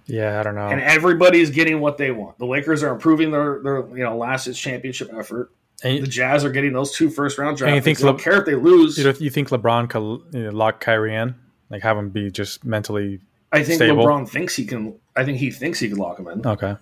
Yeah, 0.07 0.39
I 0.39 0.43
don't 0.43 0.55
know. 0.55 0.69
And 0.69 0.81
everybody's 0.81 1.51
getting 1.51 1.81
what 1.81 1.97
they 1.99 2.11
want. 2.11 2.39
The 2.39 2.47
Lakers 2.47 2.83
are 2.83 2.93
improving 2.93 3.31
their 3.31 3.61
their 3.63 3.87
you 3.89 4.05
know 4.05 4.17
last 4.17 4.47
year's 4.47 4.59
championship 4.59 5.11
effort. 5.17 5.51
And 5.85 6.03
The 6.03 6.09
Jazz 6.09 6.45
are 6.45 6.51
getting 6.51 6.73
those 6.73 6.93
two 6.93 7.11
first 7.11 7.37
round 7.39 7.57
draft 7.59 7.69
And 7.69 7.77
you 7.77 7.83
picks. 7.83 8.01
think 8.01 8.07
They 8.07 8.13
don't 8.13 8.21
care 8.33 8.41
if 8.41 8.47
they 8.47 8.55
lose. 8.55 8.97
you, 8.97 9.05
know, 9.05 9.13
you 9.19 9.31
think 9.31 9.51
LeBron 9.51 9.91
could 9.91 10.35
you 10.39 10.45
know, 10.45 10.51
lock 10.51 10.81
Kyrie 10.81 11.15
in, 11.15 11.35
like 11.71 11.83
have 11.83 11.99
him 11.99 12.09
be 12.11 12.31
just 12.31 12.65
mentally 12.65 13.21
I 13.53 13.63
think 13.63 13.77
stable? 13.77 14.05
LeBron 14.05 14.29
thinks 14.29 14.57
he 14.57 14.65
can. 14.65 14.95
I 15.15 15.25
think 15.25 15.39
he 15.39 15.51
thinks 15.51 15.79
he 15.79 15.89
can 15.89 15.99
lock 15.99 16.19
him 16.19 16.29
in. 16.29 16.47
okay, 16.47 16.77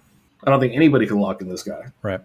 I 0.45 0.51
don't 0.51 0.61
think 0.61 0.75
anybody 0.75 1.07
can 1.07 1.19
lock 1.19 1.41
in 1.41 1.49
this 1.49 1.63
guy. 1.63 1.87
right? 2.03 2.21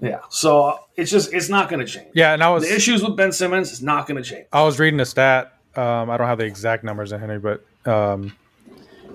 Yeah. 0.00 0.20
So 0.30 0.62
uh, 0.62 0.76
it's 0.96 1.10
just 1.10 1.32
it's 1.32 1.48
not 1.48 1.68
going 1.68 1.80
to 1.80 1.86
change. 1.86 2.08
Yeah, 2.14 2.32
and 2.34 2.42
I 2.42 2.50
was 2.50 2.64
The 2.68 2.74
issues 2.74 3.02
with 3.02 3.16
Ben 3.16 3.30
Simmons 3.32 3.70
is 3.72 3.82
not 3.82 4.06
going 4.06 4.22
to 4.22 4.28
change. 4.28 4.46
I 4.52 4.62
was 4.62 4.78
reading 4.78 5.00
a 5.00 5.04
stat. 5.06 5.52
Um, 5.76 6.10
I 6.10 6.16
don't 6.16 6.26
have 6.26 6.38
the 6.38 6.44
exact 6.44 6.84
numbers 6.84 7.12
in 7.12 7.20
Henry, 7.20 7.38
but 7.38 7.64
um, 7.86 8.32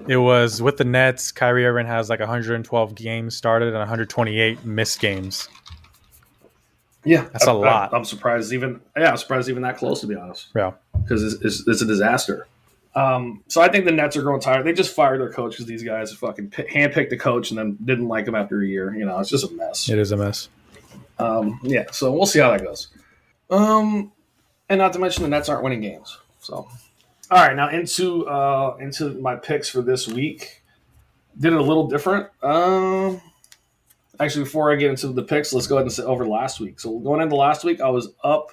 it 0.08 0.18
was 0.18 0.62
with 0.62 0.78
the 0.78 0.86
Nets. 0.86 1.32
Kyrie 1.32 1.66
Irving 1.66 1.86
has 1.86 2.10
like 2.10 2.20
112 2.20 2.96
games 2.96 3.36
started 3.36 3.68
and 3.70 3.78
128 3.78 4.66
missed 4.66 5.00
games. 5.00 5.48
Yeah, 7.06 7.28
That's 7.32 7.48
a 7.48 7.52
a 7.52 7.54
lot. 7.54 7.94
I'm 7.94 8.04
surprised 8.06 8.52
even. 8.52 8.82
Yeah, 8.98 9.12
I'm 9.12 9.18
surprised 9.18 9.50
even 9.50 9.64
that 9.64 9.78
close 9.78 10.02
to 10.02 10.08
be 10.08 10.16
honest, 10.16 10.48
Yeah, 10.56 10.74
because 11.02 11.24
it's, 11.24 11.44
it's, 11.44 11.68
it's 11.68 11.82
a 11.82 11.86
disaster. 11.86 12.48
Um, 12.96 13.44
so 13.48 13.62
I 13.62 13.70
think 13.70 13.86
the 13.86 13.92
Nets 13.92 14.18
are 14.18 14.22
growing 14.22 14.42
tired. 14.42 14.66
They 14.66 14.74
just 14.74 14.94
fired 14.94 15.22
their 15.22 15.32
coach 15.32 15.52
because 15.54 15.68
these 15.68 15.84
guys 15.84 16.12
fucking 16.14 16.50
pi- 16.50 16.64
handpicked 16.64 17.10
the 17.10 17.18
coach 17.18 17.52
and 17.52 17.58
then 17.58 17.78
didn't 17.86 18.08
like 18.08 18.28
him 18.28 18.36
after 18.36 18.62
a 18.62 18.66
year. 18.66 18.94
You 18.96 19.06
know, 19.06 19.20
it's 19.20 19.30
just 19.30 19.50
a 19.50 19.54
mess. 19.54 19.88
it 19.90 20.00
is 20.00 20.12
a 20.12 20.18
mess. 20.18 20.50
Um, 21.20 21.60
yeah, 21.64 21.86
so 21.92 22.12
we'll 22.12 22.26
see 22.26 22.40
how 22.40 22.52
that 22.52 22.64
goes. 22.64 22.88
Um, 23.50 24.12
and 24.70 24.80
not 24.80 24.94
to 24.94 25.00
mention 25.00 25.24
the 25.24 25.30
Nets 25.30 25.50
aren't 25.50 25.64
winning 25.64 25.82
games. 25.82 26.18
So, 26.40 26.68
all 27.32 27.48
right, 27.48 27.56
now 27.56 27.70
into 27.70 28.28
uh, 28.28 28.76
into 28.80 29.10
my 29.22 29.36
picks 29.36 29.70
for 29.70 29.82
this 29.82 30.08
week. 30.08 30.64
Did 31.40 31.54
it 31.54 31.60
a 31.60 31.64
little 31.64 31.88
different. 31.88 32.28
Um, 32.44 33.22
actually, 34.20 34.44
before 34.46 34.72
I 34.72 34.76
get 34.76 34.90
into 34.90 35.08
the 35.10 35.24
picks, 35.24 35.54
let's 35.54 35.68
go 35.68 35.76
ahead 35.76 35.86
and 35.86 35.92
sit 35.94 36.06
over 36.06 36.28
last 36.28 36.60
week. 36.60 36.80
So 36.80 37.00
going 37.00 37.22
into 37.22 37.36
last 37.36 37.64
week, 37.64 37.82
I 37.82 37.90
was 37.90 38.14
up 38.24 38.52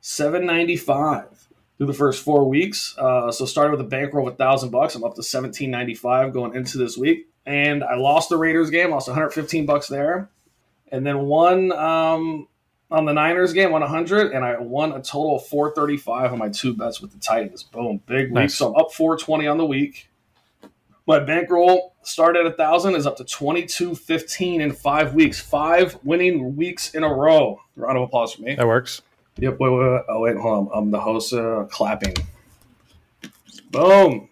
seven 0.00 0.46
ninety 0.46 0.76
five 0.76 1.48
through 1.78 1.86
the 1.86 1.94
first 1.94 2.22
four 2.22 2.48
weeks. 2.48 2.96
Uh, 2.98 3.30
so 3.32 3.44
started 3.46 3.72
with 3.72 3.80
a 3.80 3.88
bankroll 3.88 4.26
of 4.26 4.34
a 4.34 4.36
thousand 4.36 4.70
bucks. 4.70 4.94
I'm 4.94 5.04
up 5.04 5.14
to 5.16 5.22
seventeen 5.22 5.70
ninety 5.70 5.94
five 5.94 6.32
going 6.32 6.54
into 6.54 6.78
this 6.78 6.96
week, 6.96 7.28
and 7.46 7.82
I 7.84 7.96
lost 7.96 8.28
the 8.28 8.36
Raiders 8.36 8.70
game. 8.70 8.90
Lost 8.90 9.08
one 9.08 9.16
hundred 9.16 9.30
fifteen 9.30 9.66
bucks 9.66 9.88
there 9.88 10.30
and 10.92 11.06
then 11.06 11.20
won 11.20 11.72
um, 11.72 12.46
on 12.90 13.06
the 13.06 13.12
Niners 13.12 13.54
game, 13.54 13.72
won 13.72 13.80
100, 13.80 14.32
and 14.32 14.44
I 14.44 14.58
won 14.58 14.92
a 14.92 15.02
total 15.02 15.36
of 15.36 15.46
435 15.46 16.32
on 16.34 16.38
my 16.38 16.50
two 16.50 16.74
bets 16.74 17.00
with 17.00 17.12
the 17.12 17.18
Titans. 17.18 17.62
Boom, 17.62 18.02
big 18.06 18.26
week. 18.26 18.34
Nice. 18.34 18.54
So 18.54 18.68
I'm 18.68 18.80
up 18.80 18.92
420 18.92 19.46
on 19.46 19.56
the 19.56 19.64
week. 19.64 20.10
My 21.06 21.18
bankroll 21.18 21.94
started 22.02 22.46
at 22.46 22.52
a 22.52 22.56
thousand 22.56 22.94
is 22.94 23.06
up 23.06 23.16
to 23.16 23.24
2215 23.24 24.60
in 24.60 24.72
five 24.72 25.14
weeks, 25.14 25.40
five 25.40 25.98
winning 26.04 26.54
weeks 26.56 26.94
in 26.94 27.02
a 27.02 27.12
row. 27.12 27.60
Round 27.76 27.96
of 27.96 28.04
applause 28.04 28.34
for 28.34 28.42
me. 28.42 28.54
That 28.54 28.66
works. 28.66 29.02
Yep. 29.38 29.58
Wait, 29.58 29.70
wait, 29.70 29.78
wait. 29.78 30.02
Oh 30.08 30.20
wait, 30.20 30.36
hold 30.36 30.68
on. 30.68 30.78
I'm 30.78 30.90
the 30.90 31.00
host. 31.00 31.32
Uh, 31.32 31.64
clapping. 31.70 32.14
Boom. 33.70 34.28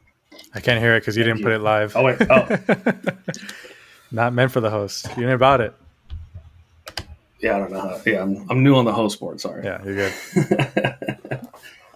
I 0.55 0.61
can't 0.61 0.81
hear 0.81 0.95
it 0.95 1.01
because 1.01 1.17
you 1.17 1.25
didn't 1.25 1.39
you. 1.39 1.45
put 1.45 1.53
it 1.53 1.61
live. 1.61 1.97
Oh 1.97 2.05
wait. 2.05 2.19
Oh 2.31 2.49
Not 4.13 4.33
meant 4.33 4.53
for 4.53 4.61
the 4.61 4.71
host. 4.71 5.09
You 5.17 5.25
ain't 5.25 5.35
about 5.35 5.61
it. 5.61 5.75
yeah. 7.41 7.57
I 7.57 7.59
don't 7.59 7.73
know. 7.73 7.81
How, 7.81 8.01
yeah, 8.07 8.23
I'm, 8.23 8.47
I'm 8.51 8.63
new 8.63 8.77
on 8.77 8.85
the 8.85 8.93
host 8.93 9.19
board. 9.19 9.41
Sorry. 9.41 9.65
Yeah, 9.65 9.83
you're 9.85 9.95
good. 9.95 10.13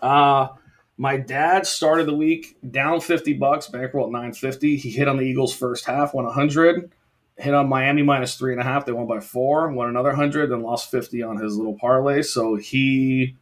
Uh, 0.03 0.49
my 0.97 1.17
dad 1.17 1.67
started 1.67 2.07
the 2.07 2.15
week 2.15 2.57
down 2.71 3.01
50 3.01 3.35
bucks, 3.35 3.67
bankroll 3.69 4.07
at 4.07 4.13
950. 4.13 4.77
He 4.77 4.91
hit 4.91 5.09
on 5.09 5.17
the 5.17 5.25
Eagles 5.25 5.55
first 5.55 5.85
half, 5.85 6.15
won 6.15 6.25
100. 6.25 6.91
Hit 7.37 7.53
on 7.53 7.69
Miami 7.69 8.03
minus 8.03 8.37
three 8.37 8.53
and 8.53 8.61
a 8.61 8.65
half. 8.65 8.87
They 8.87 8.93
won 8.93 9.09
by 9.09 9.19
four, 9.19 9.69
won 9.73 9.89
another 9.89 10.11
100, 10.11 10.51
then 10.51 10.63
lost 10.63 10.91
50 10.91 11.23
on 11.23 11.37
his 11.39 11.57
little 11.57 11.77
parlay. 11.77 12.23
So 12.23 12.55
he, 12.55 13.37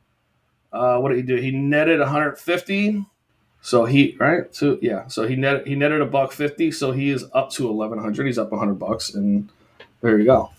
uh, 0.73 0.99
what 0.99 1.11
did 1.11 1.19
he 1.19 1.23
do? 1.23 1.37
He 1.37 1.51
netted 1.51 2.01
150. 2.01 3.05
So 3.61 3.85
he, 3.85 4.17
right? 4.19 4.55
So 4.55 4.79
yeah, 4.81 5.07
so 5.09 5.29
he 5.29 5.37
netted, 5.37 5.67
he 5.67 5.75
netted 5.75 6.01
a 6.01 6.07
buck 6.07 6.33
50. 6.33 6.73
So 6.73 6.93
he 6.93 7.11
is 7.11 7.25
up 7.35 7.51
to 7.51 7.71
1100. 7.71 8.27
He's 8.27 8.39
up 8.39 8.51
100 8.51 8.75
bucks. 8.75 9.15
And 9.15 9.51
there 10.01 10.19
you 10.19 10.25
go. 10.25 10.51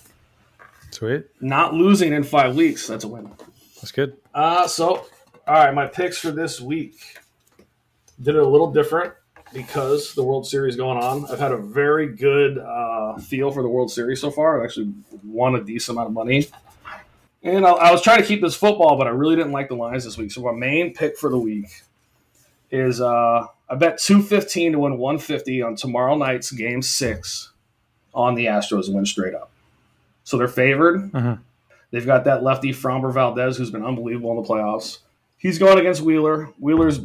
Sweet. 0.91 1.25
Not 1.41 1.73
losing 1.73 2.13
in 2.13 2.23
five 2.23 2.55
weeks. 2.55 2.85
That's 2.85 3.03
a 3.03 3.07
win. 3.07 3.31
That's 3.77 3.91
good. 3.91 4.15
Uh, 4.33 4.67
so, 4.67 5.07
all 5.47 5.53
right, 5.55 5.73
my 5.73 5.87
picks 5.87 6.17
for 6.17 6.31
this 6.31 6.61
week 6.61 7.17
did 8.21 8.35
it 8.35 8.41
a 8.41 8.47
little 8.47 8.71
different 8.71 9.13
because 9.53 10.13
the 10.15 10.23
World 10.23 10.47
Series 10.47 10.75
going 10.75 10.97
on. 10.97 11.25
I've 11.31 11.39
had 11.39 11.51
a 11.51 11.57
very 11.57 12.07
good 12.07 12.57
uh, 12.57 13.17
feel 13.17 13.51
for 13.51 13.61
the 13.61 13.69
World 13.69 13.91
Series 13.91 14.21
so 14.21 14.31
far. 14.31 14.59
I've 14.59 14.65
actually 14.65 14.93
won 15.23 15.55
a 15.55 15.63
decent 15.63 15.95
amount 15.97 16.07
of 16.07 16.13
money. 16.13 16.47
And 17.43 17.65
I, 17.65 17.71
I 17.71 17.91
was 17.91 18.01
trying 18.01 18.19
to 18.21 18.25
keep 18.25 18.41
this 18.41 18.55
football, 18.55 18.97
but 18.97 19.05
I 19.05 19.09
really 19.09 19.35
didn't 19.35 19.51
like 19.51 19.67
the 19.67 19.75
lines 19.75 20.05
this 20.05 20.17
week. 20.17 20.31
So 20.31 20.41
my 20.41 20.53
main 20.53 20.93
pick 20.93 21.17
for 21.17 21.29
the 21.29 21.37
week 21.37 21.81
is 22.71 23.01
uh, 23.01 23.45
I 23.69 23.75
bet 23.75 23.99
two 23.99 24.21
fifteen 24.21 24.71
to 24.71 24.79
win 24.79 24.97
one 24.97 25.17
fifty 25.19 25.61
on 25.61 25.75
tomorrow 25.75 26.15
night's 26.15 26.51
Game 26.51 26.81
Six 26.81 27.51
on 28.13 28.35
the 28.35 28.45
Astros 28.45 28.85
and 28.85 28.95
win 28.95 29.05
straight 29.05 29.35
up. 29.35 29.51
So 30.23 30.37
they're 30.37 30.47
favored. 30.47 31.11
Mhm. 31.11 31.39
They've 31.91 32.05
got 32.05 32.23
that 32.23 32.43
lefty 32.43 32.71
Framber 32.71 33.13
Valdez, 33.13 33.57
who's 33.57 33.69
been 33.69 33.85
unbelievable 33.85 34.31
in 34.31 34.37
the 34.41 34.49
playoffs. 34.49 34.99
He's 35.43 35.59
going 35.59 35.77
against 35.77 36.01
Wheeler. 36.01 36.45
Wheeler's 36.59 36.99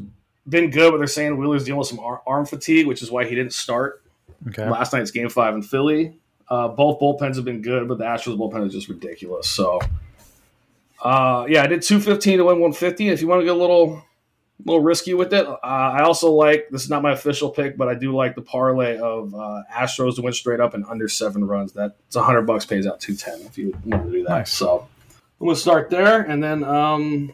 been 0.48 0.70
good, 0.70 0.92
but 0.92 0.96
they're 0.98 1.06
saying 1.06 1.36
Wheeler's 1.36 1.64
dealing 1.64 1.80
with 1.80 1.88
some 1.88 1.98
ar- 2.00 2.22
arm 2.26 2.46
fatigue, 2.46 2.86
which 2.86 3.02
is 3.02 3.10
why 3.10 3.26
he 3.26 3.34
didn't 3.34 3.52
start 3.52 4.02
Okay. 4.48 4.66
last 4.70 4.94
night's 4.94 5.10
game 5.10 5.28
five 5.28 5.54
in 5.54 5.60
Philly. 5.62 6.16
Uh, 6.48 6.68
both 6.68 6.98
bullpens 7.00 7.36
have 7.36 7.44
been 7.44 7.60
good, 7.60 7.86
but 7.88 7.98
the 7.98 8.04
Astros 8.04 8.38
bullpen 8.38 8.66
is 8.66 8.72
just 8.72 8.88
ridiculous. 8.88 9.50
So, 9.50 9.80
uh, 11.02 11.44
yeah, 11.48 11.62
I 11.62 11.66
did 11.66 11.82
two 11.82 12.00
fifteen 12.00 12.38
to 12.38 12.44
win 12.44 12.60
one 12.60 12.72
fifty. 12.72 13.08
If 13.08 13.20
you 13.20 13.28
want 13.28 13.40
to 13.40 13.44
get 13.44 13.54
a 13.54 13.58
little 13.58 13.94
a 13.96 14.02
little 14.64 14.82
risky 14.82 15.14
with 15.14 15.32
it. 15.32 15.46
Uh, 15.46 15.56
I 15.62 16.02
also 16.02 16.32
like 16.32 16.68
this 16.70 16.82
is 16.82 16.90
not 16.90 17.02
my 17.02 17.12
official 17.12 17.50
pick, 17.50 17.76
but 17.76 17.88
I 17.88 17.94
do 17.94 18.14
like 18.14 18.34
the 18.34 18.42
parlay 18.42 18.98
of 18.98 19.32
uh, 19.34 19.62
Astros 19.72 20.16
to 20.16 20.22
win 20.22 20.32
straight 20.32 20.58
up 20.60 20.74
and 20.74 20.84
under 20.86 21.08
seven 21.08 21.44
runs. 21.44 21.72
That's 21.72 21.94
hundred 22.16 22.42
bucks 22.42 22.64
pays 22.66 22.86
out 22.86 22.98
two 23.00 23.14
ten 23.14 23.40
if 23.42 23.56
you 23.58 23.76
want 23.84 24.06
to 24.06 24.10
do 24.12 24.22
that. 24.24 24.30
Nice. 24.30 24.52
So 24.52 24.88
I'm 25.40 25.46
gonna 25.46 25.56
start 25.56 25.90
there, 25.90 26.22
and 26.22 26.42
then 26.42 26.64
um, 26.64 27.32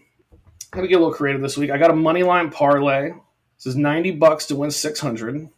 I'm 0.75 0.79
gonna 0.79 0.89
get 0.89 0.97
a 0.97 0.99
little 0.99 1.15
creative 1.15 1.41
this 1.41 1.57
week. 1.57 1.71
I 1.71 1.79
got 1.79 1.93
a 1.93 1.95
money 1.95 2.25
line 2.25 2.51
parlay. 2.51 3.13
This 3.59 3.67
is 3.67 3.77
ninety 3.77 4.11
bucks 4.11 4.47
to 4.47 4.57
win 4.57 4.73
six 4.73 4.99
hundred. 4.99 5.49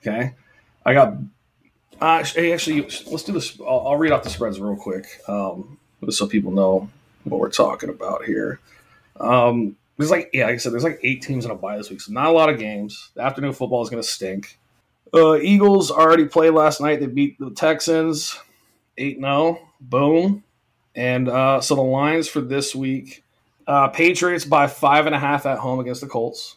Okay, 0.00 0.34
I 0.84 0.92
got. 0.92 1.14
Uh, 1.98 2.22
actually, 2.36 2.82
let's 2.82 3.22
do 3.22 3.32
this. 3.32 3.58
I'll, 3.58 3.88
I'll 3.88 3.96
read 3.96 4.12
off 4.12 4.22
the 4.22 4.28
spreads 4.28 4.60
real 4.60 4.76
quick, 4.76 5.06
um, 5.28 5.78
just 6.04 6.18
so 6.18 6.26
people 6.26 6.52
know 6.52 6.90
what 7.24 7.40
we're 7.40 7.48
talking 7.48 7.88
about 7.88 8.26
here. 8.26 8.60
Um, 9.18 9.76
there's 9.96 10.10
like 10.10 10.28
yeah, 10.34 10.44
like 10.44 10.56
I 10.56 10.58
said, 10.58 10.74
there's 10.74 10.84
like 10.84 11.00
eight 11.02 11.22
teams 11.22 11.46
in 11.46 11.50
a 11.50 11.54
bye 11.54 11.78
this 11.78 11.88
week, 11.88 12.02
so 12.02 12.12
not 12.12 12.26
a 12.26 12.32
lot 12.32 12.50
of 12.50 12.58
games. 12.58 13.12
The 13.14 13.22
afternoon 13.22 13.54
football 13.54 13.82
is 13.82 13.88
going 13.88 14.02
to 14.02 14.06
stink. 14.06 14.58
Uh, 15.14 15.36
Eagles 15.36 15.90
already 15.90 16.26
played 16.26 16.50
last 16.50 16.82
night. 16.82 17.00
They 17.00 17.06
beat 17.06 17.38
the 17.38 17.50
Texans 17.50 18.38
eight 18.98 19.18
0 19.20 19.58
Boom. 19.80 20.44
And 20.94 21.30
uh, 21.30 21.62
so 21.62 21.76
the 21.76 21.80
lines 21.80 22.28
for 22.28 22.42
this 22.42 22.74
week: 22.74 23.24
uh, 23.66 23.88
Patriots 23.88 24.44
by 24.44 24.66
five 24.66 25.06
and 25.06 25.14
a 25.14 25.18
half 25.18 25.46
at 25.46 25.58
home 25.58 25.80
against 25.80 26.00
the 26.00 26.06
Colts. 26.06 26.56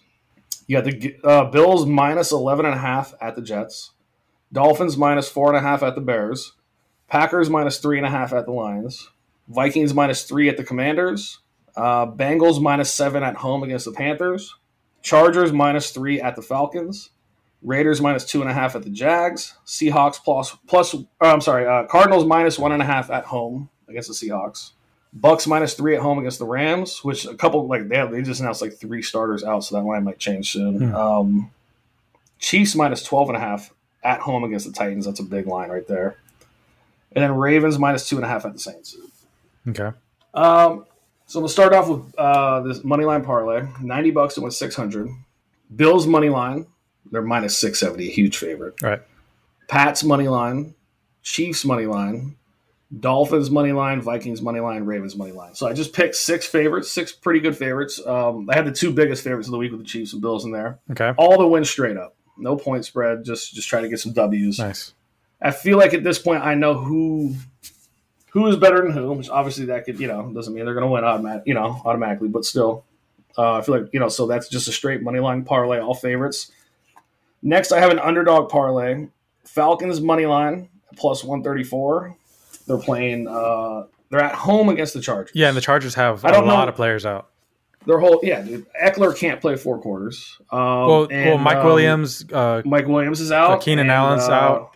You 0.67 0.81
got 0.81 0.85
the 0.85 1.15
uh, 1.23 1.45
Bills 1.45 1.85
minus 1.85 2.31
eleven 2.31 2.65
and 2.65 2.75
a 2.75 2.79
half 2.79 3.13
at 3.21 3.35
the 3.35 3.41
Jets. 3.41 3.91
Dolphins 4.51 4.97
minus 4.97 5.29
four 5.29 5.47
and 5.49 5.57
a 5.57 5.61
half 5.61 5.83
at 5.83 5.95
the 5.95 6.01
Bears. 6.01 6.53
Packers 7.07 7.49
minus 7.49 7.79
three 7.79 7.97
and 7.97 8.05
a 8.05 8.09
half 8.09 8.33
at 8.33 8.45
the 8.45 8.51
Lions. 8.51 9.09
Vikings 9.47 9.93
minus 9.93 10.23
three 10.23 10.47
at 10.47 10.57
the 10.57 10.63
Commanders. 10.63 11.39
Uh, 11.75 12.05
Bengals 12.05 12.61
minus 12.61 12.93
seven 12.93 13.23
at 13.23 13.35
home 13.37 13.63
against 13.63 13.85
the 13.85 13.91
Panthers. 13.91 14.55
Chargers 15.01 15.51
minus 15.51 15.91
three 15.91 16.21
at 16.21 16.35
the 16.35 16.41
Falcons. 16.41 17.09
Raiders 17.61 17.99
minus 17.99 18.25
two 18.25 18.41
and 18.41 18.49
a 18.49 18.53
half 18.53 18.75
at 18.75 18.83
the 18.83 18.89
Jags. 18.89 19.55
Seahawks 19.65 20.23
plus 20.23 20.55
plus. 20.67 20.93
Uh, 20.93 20.99
I'm 21.21 21.41
sorry. 21.41 21.67
Uh, 21.67 21.85
Cardinals 21.87 22.25
minus 22.25 22.59
one 22.59 22.71
and 22.71 22.81
a 22.81 22.85
half 22.85 23.09
at 23.09 23.25
home 23.25 23.69
against 23.87 24.07
the 24.07 24.13
Seahawks. 24.13 24.71
Bucs 25.17 25.47
minus 25.47 25.73
three 25.73 25.95
at 25.95 26.01
home 26.01 26.19
against 26.19 26.39
the 26.39 26.45
Rams, 26.45 27.03
which 27.03 27.25
a 27.25 27.35
couple 27.35 27.67
like 27.67 27.87
they 27.87 27.97
have, 27.97 28.11
they 28.11 28.21
just 28.21 28.41
announced 28.41 28.61
like 28.61 28.73
three 28.73 29.01
starters 29.01 29.43
out, 29.43 29.63
so 29.63 29.75
that 29.75 29.83
line 29.83 30.03
might 30.03 30.19
change 30.19 30.51
soon. 30.51 30.89
Hmm. 30.89 30.95
Um, 30.95 31.51
Chiefs 32.37 32.75
minus 32.75 33.03
12 33.03 33.29
and 33.29 33.37
a 33.37 33.39
half 33.39 33.73
at 34.03 34.21
home 34.21 34.43
against 34.43 34.65
the 34.65 34.71
Titans. 34.71 35.05
That's 35.05 35.19
a 35.19 35.23
big 35.23 35.45
line 35.45 35.69
right 35.69 35.87
there. 35.87 36.17
And 37.11 37.23
then 37.23 37.35
Ravens 37.35 37.77
minus 37.77 38.07
two 38.07 38.15
and 38.15 38.25
a 38.25 38.27
half 38.27 38.45
at 38.45 38.53
the 38.53 38.59
Saints. 38.59 38.95
Okay. 39.67 39.91
Um, 40.33 40.85
so 41.25 41.39
we'll 41.39 41.49
start 41.49 41.73
off 41.73 41.89
with 41.89 42.15
uh, 42.17 42.61
this 42.61 42.83
money 42.83 43.03
line 43.03 43.23
parlay. 43.23 43.67
Ninety 43.81 44.11
bucks 44.11 44.35
to 44.35 44.41
win 44.41 44.51
six 44.51 44.75
hundred. 44.75 45.09
Bills 45.75 46.07
money 46.07 46.29
line. 46.29 46.67
They're 47.11 47.21
minus 47.21 47.57
six 47.57 47.79
seventy. 47.79 48.09
Huge 48.09 48.37
favorite. 48.37 48.75
All 48.83 48.89
right. 48.89 49.01
Pats 49.67 50.03
money 50.03 50.27
line. 50.27 50.75
Chiefs 51.23 51.65
money 51.65 51.85
line. 51.85 52.35
Dolphins 52.97 53.51
money 53.51 53.71
line. 53.71 54.01
Vikings 54.01 54.41
money 54.41 54.59
line. 54.59 54.83
Ravens 54.83 55.15
money 55.15 55.31
line. 55.31 55.53
So 55.53 55.67
I 55.67 55.73
just 55.73 55.93
picked 55.93 56.15
six 56.15 56.45
favorites. 56.45 56.91
Six 56.91 57.11
pretty 57.11 57.39
good 57.39 57.55
favorites. 57.55 58.01
Um, 58.05 58.49
I 58.49 58.55
had 58.55 58.65
the 58.65 58.71
two 58.71 58.91
biggest 58.91 59.23
favorites 59.23 59.47
of 59.47 59.51
the 59.51 59.57
week 59.57 59.71
with 59.71 59.81
the 59.81 59.85
Chiefs 59.85 60.13
and 60.13 60.21
Bills 60.21 60.45
in 60.45 60.51
there. 60.51 60.79
Okay. 60.91 61.13
All 61.17 61.37
the 61.37 61.47
wins 61.47 61.69
straight 61.69 61.97
up. 61.97 62.15
No 62.37 62.55
point 62.55 62.85
spread. 62.85 63.23
Just 63.25 63.53
just 63.53 63.67
try 63.67 63.81
to 63.81 63.89
get 63.89 63.99
some 63.99 64.13
W's. 64.13 64.57
Nice. 64.59 64.93
I 65.41 65.51
feel 65.51 65.77
like 65.77 65.93
at 65.93 66.03
this 66.03 66.19
point 66.19 66.43
I 66.43 66.55
know 66.55 66.73
who 66.73 67.35
who 68.31 68.47
is 68.47 68.55
better 68.55 68.81
than 68.81 68.91
who. 68.91 69.13
Which 69.13 69.29
obviously 69.29 69.65
that 69.65 69.85
could 69.85 69.99
you 69.99 70.07
know 70.07 70.31
doesn't 70.33 70.53
mean 70.53 70.65
they're 70.65 70.73
going 70.73 70.85
to 70.85 70.91
win 70.91 71.03
automatic 71.03 71.43
you 71.45 71.53
know 71.53 71.81
automatically, 71.85 72.27
but 72.27 72.45
still, 72.45 72.85
uh, 73.37 73.53
I 73.53 73.61
feel 73.61 73.79
like 73.79 73.89
you 73.93 73.99
know 73.99 74.09
so 74.09 74.25
that's 74.25 74.49
just 74.49 74.67
a 74.67 74.71
straight 74.71 75.01
money 75.01 75.19
line 75.19 75.43
parlay, 75.43 75.79
all 75.79 75.93
favorites. 75.93 76.51
Next, 77.41 77.71
I 77.71 77.79
have 77.79 77.91
an 77.91 77.99
underdog 77.99 78.49
parlay. 78.49 79.07
Falcons 79.45 80.01
money 80.01 80.25
line 80.25 80.69
plus 80.95 81.23
one 81.23 81.43
thirty 81.43 81.63
four. 81.63 82.15
They're 82.69 82.77
playing. 82.77 83.27
Uh, 83.27 83.87
they're 84.09 84.21
at 84.21 84.35
home 84.35 84.69
against 84.69 84.93
the 84.93 85.01
Chargers. 85.01 85.31
Yeah, 85.35 85.49
and 85.49 85.57
the 85.57 85.61
Chargers 85.61 85.95
have 85.95 86.23
I 86.23 86.29
a 86.29 86.41
lot 86.41 86.63
know- 86.65 86.69
of 86.69 86.75
players 86.75 87.05
out. 87.05 87.27
Their 87.85 87.97
whole 87.99 88.19
yeah, 88.23 88.41
dude. 88.41 88.65
Ekeler 88.81 89.17
can't 89.17 89.39
play 89.39 89.55
four 89.55 89.79
quarters. 89.79 90.37
Um, 90.51 90.59
Well, 90.59 91.07
well, 91.09 91.37
Mike 91.37 91.57
um, 91.57 91.65
Williams 91.65 92.25
uh, 92.31 92.61
Mike 92.65 92.87
Williams 92.87 93.21
is 93.21 93.31
out. 93.31 93.61
Keenan 93.61 93.83
and, 93.85 93.91
Allen's 93.91 94.23
uh, 94.27 94.31
out. 94.33 94.75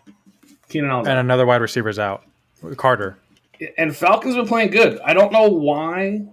Keenan 0.69 0.89
Allen 0.89 1.07
and 1.07 1.19
another 1.19 1.45
wide 1.45 1.61
receiver's 1.61 1.99
out. 1.99 2.23
Carter. 2.77 3.17
and 3.77 3.95
Falcons 3.95 4.35
been 4.35 4.47
playing 4.47 4.71
good. 4.71 4.99
I 5.01 5.13
don't 5.13 5.33
know 5.33 5.49
why 5.49 6.25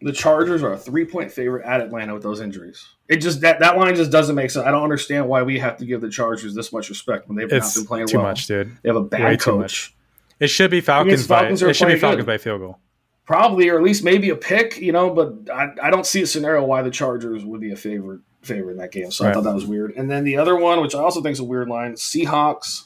the 0.00 0.10
Chargers 0.12 0.62
are 0.62 0.72
a 0.72 0.78
three 0.78 1.04
point 1.04 1.30
favorite 1.30 1.66
at 1.66 1.82
Atlanta 1.82 2.14
with 2.14 2.22
those 2.22 2.40
injuries. 2.40 2.82
It 3.08 3.18
just 3.18 3.42
that 3.42 3.60
that 3.60 3.76
line 3.76 3.94
just 3.94 4.10
doesn't 4.10 4.34
make 4.34 4.50
sense. 4.50 4.66
I 4.66 4.70
don't 4.70 4.82
understand 4.82 5.28
why 5.28 5.42
we 5.42 5.58
have 5.58 5.76
to 5.76 5.84
give 5.84 6.00
the 6.00 6.10
Chargers 6.10 6.54
this 6.54 6.72
much 6.72 6.88
respect 6.88 7.28
when 7.28 7.36
they've 7.36 7.50
not 7.50 7.74
been 7.74 7.84
playing 7.84 8.06
too 8.08 8.16
well. 8.18 8.26
much, 8.28 8.46
dude. 8.46 8.72
They 8.82 8.88
have 8.88 8.96
a 8.96 9.02
Way 9.02 9.08
bad 9.08 9.40
too 9.40 9.50
coach, 9.52 9.60
much. 9.60 9.95
It 10.40 10.48
should 10.48 10.70
be 10.70 10.80
Falcons, 10.80 11.26
Falcons 11.26 11.60
by 11.60 11.66
are 11.66 11.70
it 11.70 11.74
should 11.74 11.88
be 11.88 11.98
Falcons 11.98 12.20
good. 12.22 12.26
by 12.26 12.38
field 12.38 12.60
goal. 12.60 12.78
probably, 13.24 13.68
or 13.68 13.76
at 13.78 13.82
least 13.82 14.04
maybe 14.04 14.30
a 14.30 14.36
pick. 14.36 14.78
You 14.78 14.92
know, 14.92 15.10
but 15.10 15.50
I, 15.52 15.68
I 15.82 15.90
don't 15.90 16.06
see 16.06 16.22
a 16.22 16.26
scenario 16.26 16.64
why 16.64 16.82
the 16.82 16.90
Chargers 16.90 17.44
would 17.44 17.60
be 17.60 17.72
a 17.72 17.76
favorite 17.76 18.20
favorite 18.42 18.72
in 18.72 18.78
that 18.78 18.92
game. 18.92 19.10
So 19.10 19.26
I 19.28 19.32
thought 19.32 19.44
that 19.44 19.54
was 19.54 19.66
weird. 19.66 19.92
And 19.96 20.10
then 20.10 20.24
the 20.24 20.36
other 20.36 20.54
one, 20.56 20.80
which 20.80 20.94
I 20.94 21.00
also 21.00 21.20
think 21.22 21.32
is 21.32 21.40
a 21.40 21.44
weird 21.44 21.68
line, 21.68 21.94
Seahawks 21.94 22.84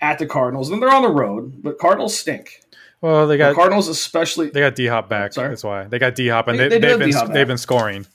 at 0.00 0.18
the 0.18 0.26
Cardinals. 0.26 0.70
And 0.70 0.82
they're 0.82 0.92
on 0.92 1.02
the 1.02 1.08
road, 1.10 1.62
but 1.62 1.78
Cardinals 1.78 2.18
stink. 2.18 2.60
Well, 3.02 3.26
they 3.28 3.34
The 3.34 3.38
got 3.44 3.54
Cardinals, 3.54 3.86
especially, 3.88 4.48
they 4.50 4.60
got 4.60 4.74
D 4.74 4.86
Hop 4.86 5.08
back. 5.08 5.32
Sorry? 5.34 5.50
That's 5.50 5.62
why 5.62 5.84
they 5.84 5.98
got 5.98 6.14
D 6.16 6.28
Hop, 6.28 6.48
and 6.48 6.58
They- 6.58 6.68
they, 6.68 6.78
they 6.78 6.78
they 6.80 6.86
have 6.88 6.90
have 6.92 6.98
been 7.00 7.10
D-Hop 7.10 7.32
they've 7.32 7.46
been 7.46 7.58
scoring. 7.58 8.06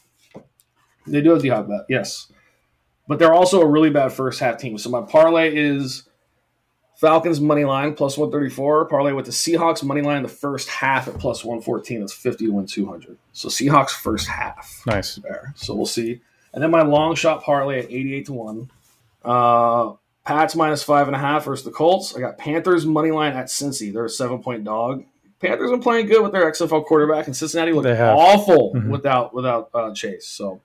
They 1.08 1.22
do 1.22 1.32
have 1.32 1.42
D 1.42 1.50
Hop 1.50 1.68
bet, 1.68 1.82
yes. 1.88 2.32
But 3.08 3.20
they're 3.20 3.34
also 3.34 3.62
a 3.62 3.66
really 3.66 3.90
bad 3.90 4.12
first 4.12 4.40
half 4.40 4.58
team. 4.58 4.78
So 4.78 4.90
my 4.90 5.02
parlay 5.02 5.56
is 5.56 6.10
Falcons 7.02 7.42
money 7.42 7.66
line 7.66 7.96
plus 7.96 8.16
134. 8.16 8.86
Parlay 8.86 9.12
with 9.12 9.26
the 9.26 9.32
Seahawks 9.32 9.84
money 9.84 10.02
line 10.02 10.18
in 10.18 10.24
the 10.24 10.30
first 10.30 10.70
half 10.70 11.08
at 11.08 11.18
plus 11.18 11.44
114. 11.44 12.00
That's 12.02 12.14
50 12.14 12.46
to 12.46 12.52
win 12.54 12.68
200. 12.68 13.18
So 13.34 13.50
Seahawks 13.50 13.90
first 13.90 14.28
half 14.28 14.84
Nice. 14.86 15.16
there. 15.16 15.52
So 15.58 15.74
we'll 15.74 15.88
see. 15.88 16.22
And 16.54 16.62
then 16.64 16.70
my 16.70 16.84
long 16.84 17.16
shot 17.16 17.42
parlay 17.44 17.80
at 17.80 17.86
88 17.86 18.26
to 18.28 18.34
1. 18.34 18.72
Uh, 19.26 19.94
Pats 20.24 20.56
minus 20.56 20.84
five 20.84 21.08
and 21.08 21.16
a 21.16 21.20
half 21.20 21.46
versus 21.46 21.66
the 21.66 21.72
Colts. 21.72 22.16
I 22.16 22.20
got 22.20 22.38
Panthers 22.38 22.86
money 22.86 23.10
line 23.10 23.34
at 23.34 23.48
Cincy. 23.48 23.92
They're 23.92 24.06
a 24.06 24.10
seven 24.10 24.44
point 24.44 24.64
dog. 24.64 25.04
Panthers 25.40 25.72
been 25.72 25.82
playing 25.82 26.06
good 26.06 26.22
with 26.22 26.32
their 26.32 26.46
XFL 26.52 26.86
quarterback, 26.86 27.26
and 27.26 27.36
Cincinnati 27.36 27.74
looked 27.74 27.88
awful 27.88 28.74
Mhm. 28.76 28.90
without 28.90 29.34
without 29.34 29.70
uh, 29.74 29.92
Chase. 29.96 30.28
So 30.28 30.62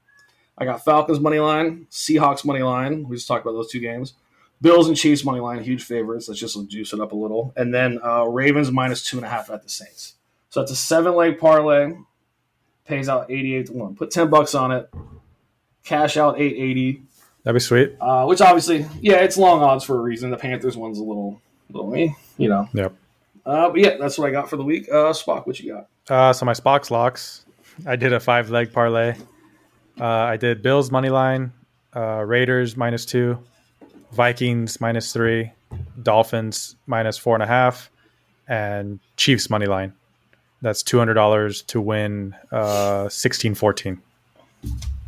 I 0.59 0.67
got 0.67 0.85
Falcons 0.85 1.21
money 1.21 1.39
line, 1.39 1.87
Seahawks 1.91 2.45
money 2.45 2.63
line. 2.63 3.09
We 3.09 3.17
just 3.17 3.27
talked 3.27 3.47
about 3.47 3.55
those 3.55 3.71
two 3.71 3.81
games. 3.81 4.13
Bills 4.61 4.89
and 4.89 4.97
Chiefs 4.97 5.25
money 5.25 5.41
line, 5.41 5.63
huge 5.63 5.85
favorites. 5.85 6.29
Let's 6.29 6.41
just 6.41 6.69
juice 6.69 6.93
it 6.93 7.01
up 7.01 7.13
a 7.13 7.17
little, 7.17 7.53
and 7.57 7.75
then 7.75 8.01
uh, 8.03 8.25
Ravens 8.25 8.71
minus 8.71 9.05
two 9.05 9.17
and 9.19 9.27
a 9.27 9.29
half 9.29 9.51
at 9.51 9.63
the 9.63 9.69
Saints. 9.69 10.15
So 10.51 10.61
that's 10.61 10.73
a 10.73 10.77
seven 10.77 11.15
leg 11.15 11.39
parlay. 11.39 11.93
Pays 12.87 13.09
out 13.09 13.31
eighty 13.31 13.55
eight 13.55 13.67
to 13.67 13.73
one. 13.73 13.97
Put 13.97 14.11
ten 14.11 14.31
bucks 14.31 14.55
on 14.55 14.73
it. 14.73 14.89
Cash 15.85 16.17
out 16.17 16.41
eight 16.41 16.57
eighty. 16.57 17.03
That'd 17.43 17.57
be 17.57 17.61
sweet. 17.61 17.97
Uh, 18.01 18.25
which 18.25 18.41
obviously, 18.41 18.87
yeah, 19.01 19.17
it's 19.17 19.37
long 19.37 19.63
odds 19.63 19.85
for 19.85 19.97
a 19.97 20.01
reason. 20.01 20.31
The 20.31 20.37
Panthers 20.37 20.77
one's 20.77 20.99
a 20.99 21.05
little, 21.05 21.41
little 21.71 21.91
me, 21.91 22.17
you 22.39 22.49
know. 22.49 22.69
Yep. 22.73 22.95
Uh, 23.45 23.71
but 23.71 23.79
yeah, 23.79 23.97
that's 23.99 24.19
what 24.19 24.29
I 24.29 24.33
got 24.33 24.51
for 24.51 24.57
the 24.57 24.65
week. 24.65 24.89
Uh, 24.89 25.13
Spock, 25.13 25.47
what 25.47 25.61
you 25.61 25.73
got? 25.73 25.89
Uh, 26.09 26.33
so 26.33 26.45
my 26.45 26.55
Spock's 26.55 26.91
locks, 26.91 27.45
I 27.87 27.95
did 27.95 28.13
a 28.13 28.19
five 28.19 28.51
leg 28.51 28.73
parlay. 28.73 29.15
Uh, 30.01 30.05
I 30.05 30.37
did 30.37 30.63
Bills 30.63 30.91
money 30.91 31.09
line, 31.09 31.53
uh, 31.95 32.25
Raiders 32.27 32.77
minus 32.77 33.05
two, 33.05 33.39
Vikings 34.13 34.81
minus 34.81 35.13
three, 35.13 35.53
Dolphins 36.03 36.77
minus 36.87 37.19
four 37.19 37.35
and 37.35 37.43
a 37.43 37.47
half, 37.47 37.91
and 38.49 39.01
Chiefs 39.17 39.51
money 39.51 39.67
line. 39.67 39.93
That's 40.63 40.83
two 40.83 40.99
hundred 40.99 41.15
dollars 41.15 41.63
to 41.63 41.81
win 41.81 42.35
uh, 42.51 43.09
sixteen 43.09 43.55
fourteen. 43.55 44.01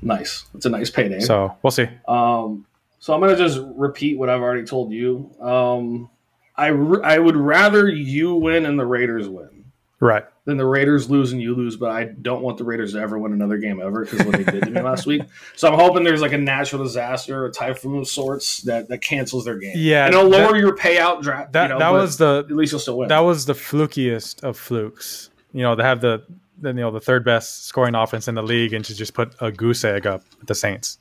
Nice. 0.02 0.44
It's 0.54 0.66
a 0.66 0.70
nice 0.70 0.90
payday. 0.90 1.20
So 1.20 1.56
we'll 1.62 1.70
see. 1.70 1.88
Um, 2.06 2.66
so 2.98 3.14
I'm 3.14 3.20
gonna 3.20 3.36
just 3.36 3.60
repeat 3.74 4.18
what 4.18 4.28
I've 4.28 4.42
already 4.42 4.64
told 4.66 4.92
you. 4.92 5.30
Um, 5.40 6.10
I 6.56 6.70
r- 6.70 7.04
I 7.04 7.18
would 7.18 7.36
rather 7.36 7.88
you 7.88 8.34
win 8.34 8.66
and 8.66 8.78
the 8.78 8.86
Raiders 8.86 9.28
win 9.28 9.57
Right. 10.00 10.24
Then 10.44 10.56
the 10.58 10.64
Raiders 10.64 11.10
lose 11.10 11.32
and 11.32 11.42
you 11.42 11.54
lose. 11.54 11.76
But 11.76 11.90
I 11.90 12.04
don't 12.04 12.40
want 12.42 12.56
the 12.58 12.64
Raiders 12.64 12.92
to 12.92 13.00
ever 13.00 13.18
win 13.18 13.32
another 13.32 13.58
game 13.58 13.80
ever 13.82 14.04
because 14.04 14.24
what 14.24 14.36
they 14.36 14.44
did 14.44 14.64
to 14.64 14.70
me 14.70 14.80
last 14.80 15.06
week. 15.06 15.22
So 15.56 15.68
I'm 15.68 15.74
hoping 15.74 16.04
there's 16.04 16.20
like 16.20 16.32
a 16.32 16.38
natural 16.38 16.84
disaster, 16.84 17.46
a 17.46 17.50
typhoon 17.50 17.98
of 17.98 18.08
sorts 18.08 18.62
that 18.62 18.88
that 18.88 18.98
cancels 18.98 19.44
their 19.44 19.56
game. 19.58 19.72
Yeah, 19.74 20.06
and 20.06 20.14
it'll 20.14 20.28
lower 20.28 20.52
that- 20.52 20.58
your 20.60 20.76
payout 20.76 21.22
draft. 21.22 21.52
That 21.52 21.64
you 21.64 21.68
know, 21.70 21.78
that 21.80 21.90
was 21.90 22.16
the 22.16 22.46
at 22.48 22.54
least 22.54 22.72
you'll 22.72 22.80
still 22.80 22.98
win. 22.98 23.08
that 23.08 23.18
was 23.20 23.46
the 23.46 23.54
flukiest 23.54 24.44
of 24.44 24.56
flukes. 24.56 25.30
You 25.52 25.62
know, 25.62 25.74
they 25.74 25.82
have 25.82 26.00
the, 26.00 26.22
you 26.62 26.72
know 26.74 26.92
the 26.92 27.00
third 27.00 27.24
best 27.24 27.66
scoring 27.66 27.96
offense 27.96 28.28
in 28.28 28.34
the 28.36 28.42
league, 28.42 28.72
and 28.72 28.84
to 28.84 28.94
just 28.94 29.14
put 29.14 29.34
a 29.40 29.50
goose 29.50 29.84
egg 29.84 30.06
up 30.06 30.22
at 30.40 30.46
the 30.46 30.54
Saints, 30.54 30.98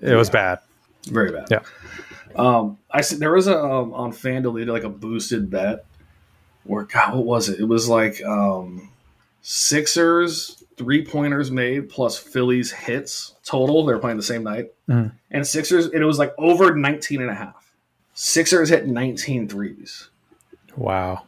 it 0.00 0.14
was 0.14 0.30
bad. 0.30 0.60
Very 1.06 1.32
bad. 1.32 1.48
Yeah. 1.50 1.60
Um, 2.36 2.78
I 2.90 3.00
see 3.00 3.16
there 3.16 3.32
was 3.32 3.46
a 3.48 3.58
um, 3.58 3.92
on 3.92 4.12
FanDuel 4.12 4.54
they 4.54 4.64
did 4.64 4.72
like 4.72 4.84
a 4.84 4.88
boosted 4.88 5.50
bet 5.50 5.84
where 6.64 6.84
God, 6.84 7.14
what 7.14 7.24
was 7.24 7.48
it? 7.48 7.60
It 7.60 7.64
was 7.68 7.88
like 7.88 8.22
um, 8.24 8.90
Sixers 9.42 10.64
three 10.76 11.04
pointers 11.04 11.50
made 11.50 11.88
plus 11.88 12.18
Phillies 12.18 12.72
hits 12.72 13.34
total. 13.44 13.84
They 13.86 13.92
were 13.94 14.00
playing 14.00 14.16
the 14.16 14.22
same 14.24 14.42
night. 14.42 14.72
Mhm. 14.88 15.12
And 15.30 15.46
Sixers, 15.46 15.86
and 15.86 16.02
it 16.02 16.04
was 16.06 16.18
like 16.18 16.32
over 16.38 16.74
19 16.74 17.20
and 17.20 17.30
a 17.30 17.34
half. 17.34 17.72
Sixers 18.14 18.68
hit 18.70 18.86
19 18.86 19.48
threes. 19.48 20.08
Wow. 20.76 21.22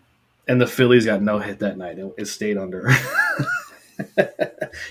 And 0.49 0.61
the 0.61 0.67
Phillies 0.67 1.05
got 1.07 1.23
no 1.23 1.39
hit 1.39 1.61
that 1.61 1.79
night. 1.79 1.99
It, 1.99 2.15
it 2.19 2.25
stayed 2.27 2.57
under. 2.59 2.89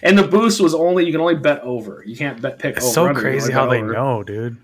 and 0.04 0.18
the 0.18 0.28
boost 0.30 0.62
was 0.62 0.74
only, 0.74 1.06
you 1.06 1.12
can 1.12 1.22
only 1.22 1.36
bet 1.36 1.62
over. 1.62 2.04
You 2.06 2.16
can't 2.16 2.42
bet 2.42 2.60
pick 2.60 2.78
It's 2.78 2.86
over. 2.86 2.94
so 2.94 3.08
under. 3.08 3.20
You 3.22 3.26
can 3.26 3.32
crazy 3.40 3.54
how 3.54 3.68
they 3.70 3.82
over. 3.82 3.94
know, 3.94 4.24
dude. 4.24 4.58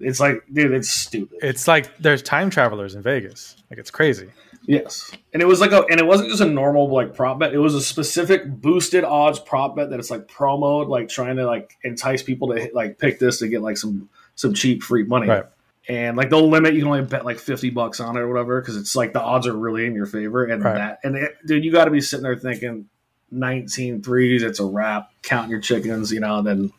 It's 0.00 0.18
like, 0.20 0.42
dude, 0.52 0.72
it's 0.72 0.90
stupid. 0.90 1.38
It's 1.42 1.68
like 1.68 1.96
there's 1.98 2.22
time 2.22 2.50
travelers 2.50 2.94
in 2.96 3.02
Vegas. 3.02 3.56
Like 3.70 3.78
it's 3.78 3.90
crazy. 3.92 4.28
Yes, 4.66 5.10
and 5.32 5.42
it 5.42 5.46
was 5.46 5.60
like 5.60 5.72
a, 5.72 5.84
and 5.90 6.00
it 6.00 6.06
wasn't 6.06 6.30
just 6.30 6.40
a 6.40 6.46
normal 6.46 6.90
like 6.90 7.14
prop 7.14 7.38
bet. 7.38 7.52
It 7.52 7.58
was 7.58 7.74
a 7.74 7.80
specific 7.80 8.46
boosted 8.46 9.04
odds 9.04 9.38
prop 9.38 9.76
bet 9.76 9.90
that 9.90 9.98
it's 9.98 10.10
like 10.10 10.26
promoed, 10.26 10.88
like 10.88 11.08
trying 11.08 11.36
to 11.36 11.46
like 11.46 11.76
entice 11.82 12.22
people 12.22 12.54
to 12.54 12.70
like 12.74 12.98
pick 12.98 13.18
this 13.18 13.38
to 13.40 13.48
get 13.48 13.62
like 13.62 13.76
some 13.76 14.08
some 14.34 14.54
cheap 14.54 14.82
free 14.82 15.04
money. 15.04 15.28
Right. 15.28 15.44
And 15.86 16.16
like 16.16 16.30
they'll 16.30 16.48
limit, 16.48 16.72
you 16.72 16.80
can 16.80 16.88
only 16.88 17.02
bet 17.02 17.24
like 17.26 17.38
fifty 17.38 17.68
bucks 17.70 18.00
on 18.00 18.16
it 18.16 18.20
or 18.20 18.28
whatever 18.28 18.60
because 18.60 18.76
it's 18.76 18.96
like 18.96 19.12
the 19.12 19.20
odds 19.20 19.46
are 19.46 19.52
really 19.56 19.84
in 19.86 19.94
your 19.94 20.06
favor. 20.06 20.44
And 20.44 20.64
Right. 20.64 20.74
that, 20.76 21.00
and 21.04 21.14
it, 21.14 21.36
dude, 21.46 21.62
you 21.64 21.70
got 21.70 21.84
to 21.84 21.90
be 21.90 22.00
sitting 22.00 22.22
there 22.24 22.36
thinking 22.36 22.88
19 23.30 24.02
threes, 24.02 24.42
it's 24.42 24.60
a 24.60 24.64
wrap. 24.64 25.10
Counting 25.22 25.50
your 25.50 25.60
chickens, 25.60 26.10
you 26.12 26.20
know, 26.20 26.38
and 26.38 26.46
then 26.46 26.72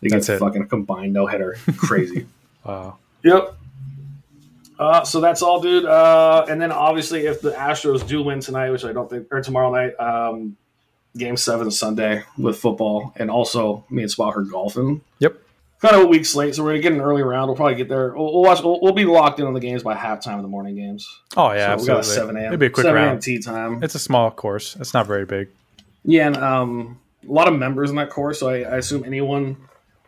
you 0.00 0.10
get 0.10 0.28
it. 0.28 0.38
fucking 0.38 0.68
combined 0.68 1.12
no 1.12 1.26
hitter. 1.26 1.56
Crazy. 1.76 2.26
Wow. 2.64 2.98
Yep. 3.24 3.56
Uh, 4.78 5.04
so 5.04 5.20
that's 5.20 5.42
all, 5.42 5.60
dude. 5.60 5.84
Uh, 5.84 6.44
and 6.48 6.60
then 6.60 6.72
obviously, 6.72 7.26
if 7.26 7.40
the 7.40 7.52
Astros 7.52 8.06
do 8.06 8.22
win 8.22 8.40
tonight, 8.40 8.70
which 8.70 8.84
I 8.84 8.92
don't 8.92 9.08
think, 9.08 9.28
or 9.30 9.40
tomorrow 9.40 9.72
night, 9.72 9.94
um, 10.00 10.56
Game 11.16 11.36
Seven 11.36 11.70
Sunday 11.70 12.22
with 12.38 12.58
football, 12.58 13.12
and 13.16 13.30
also 13.30 13.84
me 13.90 14.02
and 14.02 14.10
Spot 14.10 14.34
are 14.36 14.42
golfing. 14.42 15.02
Yep. 15.18 15.36
Kind 15.80 15.96
of 15.96 16.02
a 16.02 16.06
week 16.06 16.32
late, 16.34 16.54
so 16.54 16.62
we're 16.62 16.70
gonna 16.70 16.82
get 16.82 16.92
an 16.92 17.00
early 17.00 17.22
round. 17.22 17.48
We'll 17.48 17.56
probably 17.56 17.74
get 17.74 17.88
there. 17.88 18.14
We'll, 18.14 18.32
we'll 18.32 18.42
watch. 18.42 18.62
We'll, 18.62 18.80
we'll 18.80 18.92
be 18.92 19.04
locked 19.04 19.40
in 19.40 19.46
on 19.46 19.52
the 19.52 19.60
games 19.60 19.82
by 19.82 19.96
halftime 19.96 20.36
in 20.36 20.42
the 20.42 20.48
morning 20.48 20.76
games. 20.76 21.08
Oh 21.36 21.50
yeah, 21.52 21.76
so 21.76 21.82
we 21.82 21.86
got 21.88 22.00
a 22.00 22.04
seven 22.04 22.36
a.m. 22.36 22.46
It'd 22.46 22.60
be 22.60 22.66
a 22.66 22.70
quick 22.70 22.84
7 22.84 22.96
a.m. 22.96 23.08
round. 23.08 23.22
tee 23.22 23.40
time. 23.40 23.82
It's 23.82 23.96
a 23.96 23.98
small 23.98 24.30
course. 24.30 24.76
It's 24.76 24.94
not 24.94 25.08
very 25.08 25.26
big. 25.26 25.48
Yeah, 26.04 26.28
and 26.28 26.36
um, 26.36 27.00
a 27.28 27.32
lot 27.32 27.48
of 27.48 27.58
members 27.58 27.90
in 27.90 27.96
that 27.96 28.10
course, 28.10 28.38
so 28.40 28.48
I, 28.48 28.60
I 28.60 28.76
assume 28.76 29.04
anyone. 29.04 29.56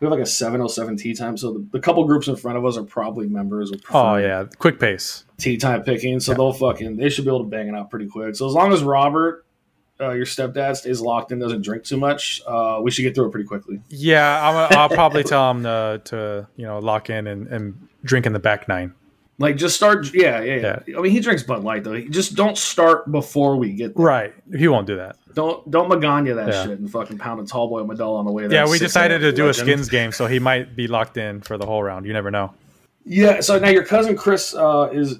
We 0.05 0.11
have 0.11 0.19
like 0.19 0.27
a 0.27 0.29
707 0.29 0.97
tee 0.97 1.15
time, 1.15 1.35
so 1.35 1.53
the, 1.53 1.67
the 1.71 1.79
couple 1.79 2.05
groups 2.05 2.27
in 2.27 2.35
front 2.35 2.59
of 2.59 2.65
us 2.65 2.77
are 2.77 2.83
probably 2.83 3.27
members. 3.27 3.71
Of 3.71 3.81
Oh 3.89 4.17
yeah, 4.17 4.45
quick 4.59 4.79
pace. 4.79 5.25
tee 5.39 5.57
time 5.57 5.81
picking, 5.81 6.19
so 6.19 6.35
they'll 6.35 6.53
fucking 6.53 6.97
they 6.97 7.09
should 7.09 7.25
be 7.25 7.31
able 7.31 7.43
to 7.43 7.49
bang 7.49 7.69
it 7.69 7.73
out 7.73 7.89
pretty 7.89 8.05
quick. 8.05 8.35
So 8.35 8.47
as 8.47 8.53
long 8.53 8.71
as 8.71 8.83
Robert, 8.83 9.47
uh, 9.99 10.11
your 10.11 10.27
stepdad, 10.27 10.75
stays 10.75 11.01
locked 11.01 11.31
in, 11.31 11.39
doesn't 11.39 11.63
drink 11.63 11.85
too 11.85 11.97
much, 11.97 12.39
uh, 12.45 12.79
we 12.83 12.91
should 12.91 13.01
get 13.01 13.15
through 13.15 13.29
it 13.29 13.31
pretty 13.31 13.47
quickly. 13.47 13.81
Yeah, 13.89 14.47
I'm, 14.47 14.77
I'll 14.77 14.89
probably 14.89 15.23
tell 15.33 15.49
him 15.49 15.63
to, 15.63 15.99
to 16.05 16.47
you 16.55 16.67
know 16.67 16.77
lock 16.77 17.09
in 17.09 17.25
and, 17.25 17.47
and 17.47 17.87
drink 18.03 18.27
in 18.27 18.33
the 18.33 18.39
back 18.39 18.67
nine. 18.67 18.93
Like 19.37 19.57
just 19.57 19.75
start, 19.75 20.13
yeah, 20.13 20.41
yeah, 20.41 20.79
yeah. 20.87 20.97
I 20.97 21.01
mean, 21.01 21.11
he 21.11 21.19
drinks 21.19 21.43
Bud 21.43 21.63
Light 21.63 21.83
though. 21.83 21.99
Just 21.99 22.35
don't 22.35 22.57
start 22.57 23.11
before 23.11 23.57
we 23.57 23.73
get 23.73 23.95
there. 23.95 24.05
Right. 24.05 24.33
He 24.55 24.69
won't 24.69 24.87
do 24.87 24.95
that. 24.95 25.17
Don't 25.33 25.69
don't 25.69 25.89
Magana 25.89 26.35
that 26.35 26.47
Yeah. 26.47 26.63
shit 26.63 26.79
and 26.79 26.89
fucking 26.89 27.17
pound 27.17 27.41
a 27.41 27.45
tall 27.45 27.67
boy 27.67 27.81
Modelo 27.83 28.17
on 28.17 28.25
the 28.25 28.31
way 28.31 28.47
there. 28.47 28.63
Yeah, 28.65 28.71
we 28.71 28.79
decided 28.79 29.19
to 29.19 29.33
do 29.33 29.49
a 29.49 29.53
skins 29.53 29.89
game, 29.89 30.13
so 30.13 30.27
he 30.27 30.39
might 30.39 30.75
be 30.77 30.87
locked 30.87 31.17
in 31.17 31.41
for 31.41 31.57
the 31.57 31.65
whole 31.65 31.83
round. 31.83 32.05
You 32.05 32.13
never 32.13 32.31
know. 32.31 32.53
Yeah. 33.05 33.41
So 33.41 33.59
now 33.59 33.67
your 33.69 33.83
cousin 33.83 34.15
Chris 34.15 34.55
uh, 34.55 34.89
is 34.93 35.19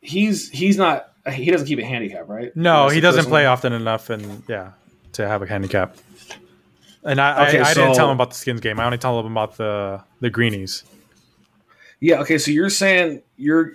he's 0.00 0.48
he's 0.50 0.76
not 0.78 1.10
he 1.32 1.50
doesn't 1.50 1.66
keep 1.66 1.80
a 1.80 1.84
handicap, 1.84 2.28
right? 2.28 2.56
No, 2.56 2.88
he 2.88 3.00
doesn't 3.00 3.24
play 3.24 3.46
often 3.46 3.72
enough, 3.72 4.10
and 4.10 4.44
yeah, 4.46 4.70
to 5.14 5.26
have 5.26 5.42
a 5.42 5.46
handicap. 5.46 5.96
And 7.02 7.20
I, 7.20 7.48
Okay, 7.48 7.58
I, 7.58 7.70
I 7.70 7.74
didn't 7.74 7.94
tell 7.94 8.06
him 8.10 8.14
about 8.14 8.30
the 8.30 8.36
skins 8.36 8.60
game. 8.60 8.78
I 8.78 8.84
only 8.84 8.98
told 8.98 9.26
him 9.26 9.32
about 9.32 9.56
the 9.56 10.02
the 10.20 10.30
greenies. 10.30 10.84
Yeah. 12.00 12.20
Okay. 12.20 12.38
So 12.38 12.50
you're 12.50 12.70
saying 12.70 13.22
you're 13.36 13.72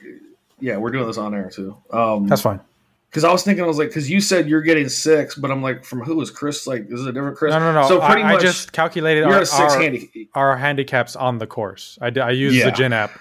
yeah 0.60 0.78
we're 0.78 0.92
doing 0.92 1.08
this 1.08 1.18
on 1.18 1.34
air 1.34 1.50
too. 1.50 1.78
Um, 1.92 2.28
That's 2.28 2.42
fine. 2.42 2.60
Because 3.10 3.26
I 3.26 3.32
was 3.34 3.44
thinking, 3.44 3.62
I 3.62 3.68
was 3.68 3.78
like, 3.78 3.90
because 3.90 4.10
you 4.10 4.22
said 4.22 4.48
you're 4.48 4.62
getting 4.62 4.88
six, 4.88 5.36
but 5.36 5.52
I'm 5.52 5.62
like, 5.62 5.84
from 5.84 6.02
who 6.02 6.22
is 6.22 6.32
Chris? 6.32 6.66
Like, 6.66 6.90
is 6.90 7.02
it 7.02 7.10
a 7.10 7.12
different 7.12 7.36
Chris? 7.36 7.52
No, 7.52 7.60
no, 7.60 7.74
no. 7.74 7.86
So 7.86 8.00
pretty 8.00 8.22
I, 8.22 8.32
much, 8.32 8.40
I 8.40 8.46
just 8.46 8.72
calculated 8.72 9.26
our, 9.26 9.44
our, 9.54 9.80
handy. 9.82 10.30
our 10.34 10.56
handicaps 10.56 11.18
on 11.18 11.38
the 11.38 11.46
course. 11.46 12.00
I, 12.02 12.08
I 12.22 12.32
used 12.32 12.56
Yeah. 12.56 12.70
the 12.70 12.72
GHIN 12.72 12.94
app. 12.94 13.12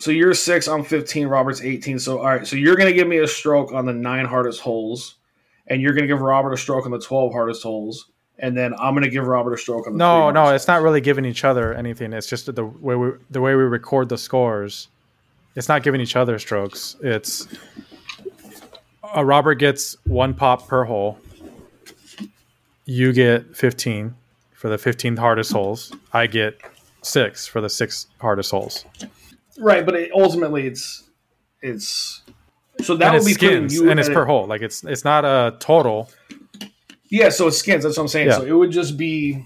So 0.00 0.10
you're 0.10 0.34
six. 0.34 0.66
I'm 0.66 0.82
15. 0.82 1.28
Robert's 1.28 1.62
18. 1.62 2.00
So 2.00 2.18
all 2.18 2.24
right. 2.24 2.44
So 2.44 2.56
you're 2.56 2.74
gonna 2.74 2.92
give 2.92 3.06
me 3.06 3.18
a 3.18 3.28
stroke 3.28 3.72
on 3.72 3.86
the 3.86 3.92
nine 3.92 4.24
hardest 4.24 4.62
holes, 4.62 5.14
and 5.68 5.80
you're 5.80 5.92
gonna 5.92 6.08
give 6.08 6.20
Robert 6.20 6.52
a 6.52 6.56
stroke 6.56 6.86
on 6.86 6.90
the 6.90 6.98
12 6.98 7.32
hardest 7.32 7.62
holes, 7.62 8.09
and 8.40 8.56
then 8.56 8.74
I'm 8.74 8.94
gonna 8.94 9.08
give 9.08 9.26
Robert 9.26 9.52
a 9.52 9.58
stroke 9.58 9.86
on 9.86 9.92
the. 9.92 9.98
No, 9.98 10.30
no, 10.30 10.54
it's 10.54 10.66
not 10.66 10.82
really 10.82 11.00
giving 11.00 11.24
each 11.24 11.44
other 11.44 11.72
anything. 11.74 12.12
It's 12.12 12.26
just 12.26 12.52
the 12.52 12.64
way 12.64 12.96
we 12.96 13.12
the 13.30 13.40
way 13.40 13.54
we 13.54 13.62
record 13.62 14.08
the 14.08 14.18
scores. 14.18 14.88
It's 15.54 15.68
not 15.68 15.82
giving 15.82 16.00
each 16.00 16.16
other 16.16 16.38
strokes. 16.38 16.96
It's 17.02 17.46
uh, 19.16 19.24
Robert 19.24 19.56
gets 19.56 19.96
one 20.04 20.34
pop 20.34 20.66
per 20.66 20.84
hole. 20.84 21.18
You 22.86 23.12
get 23.12 23.56
fifteen 23.56 24.14
for 24.54 24.68
the 24.68 24.78
fifteen 24.78 25.16
hardest 25.16 25.52
holes. 25.52 25.92
I 26.12 26.26
get 26.26 26.60
six 27.02 27.46
for 27.46 27.60
the 27.60 27.70
six 27.70 28.06
hardest 28.20 28.50
holes. 28.50 28.84
Right, 29.58 29.84
but 29.84 29.94
it, 29.94 30.12
ultimately, 30.12 30.66
it's 30.66 31.08
it's. 31.60 32.22
So 32.80 32.96
that 32.96 33.14
and 33.14 33.22
would 33.22 33.26
be 33.26 33.34
skins, 33.34 33.74
you 33.74 33.90
and 33.90 34.00
it's 34.00 34.08
per 34.08 34.24
hole. 34.24 34.46
Like 34.46 34.62
it's 34.62 34.82
it's 34.84 35.04
not 35.04 35.26
a 35.26 35.56
total. 35.58 36.10
Yeah, 37.10 37.28
so 37.28 37.48
it's 37.48 37.58
skins. 37.58 37.82
That's 37.82 37.96
what 37.96 38.04
I'm 38.04 38.08
saying. 38.08 38.28
Yeah. 38.28 38.38
So 38.38 38.44
it 38.44 38.52
would 38.52 38.70
just 38.70 38.96
be 38.96 39.44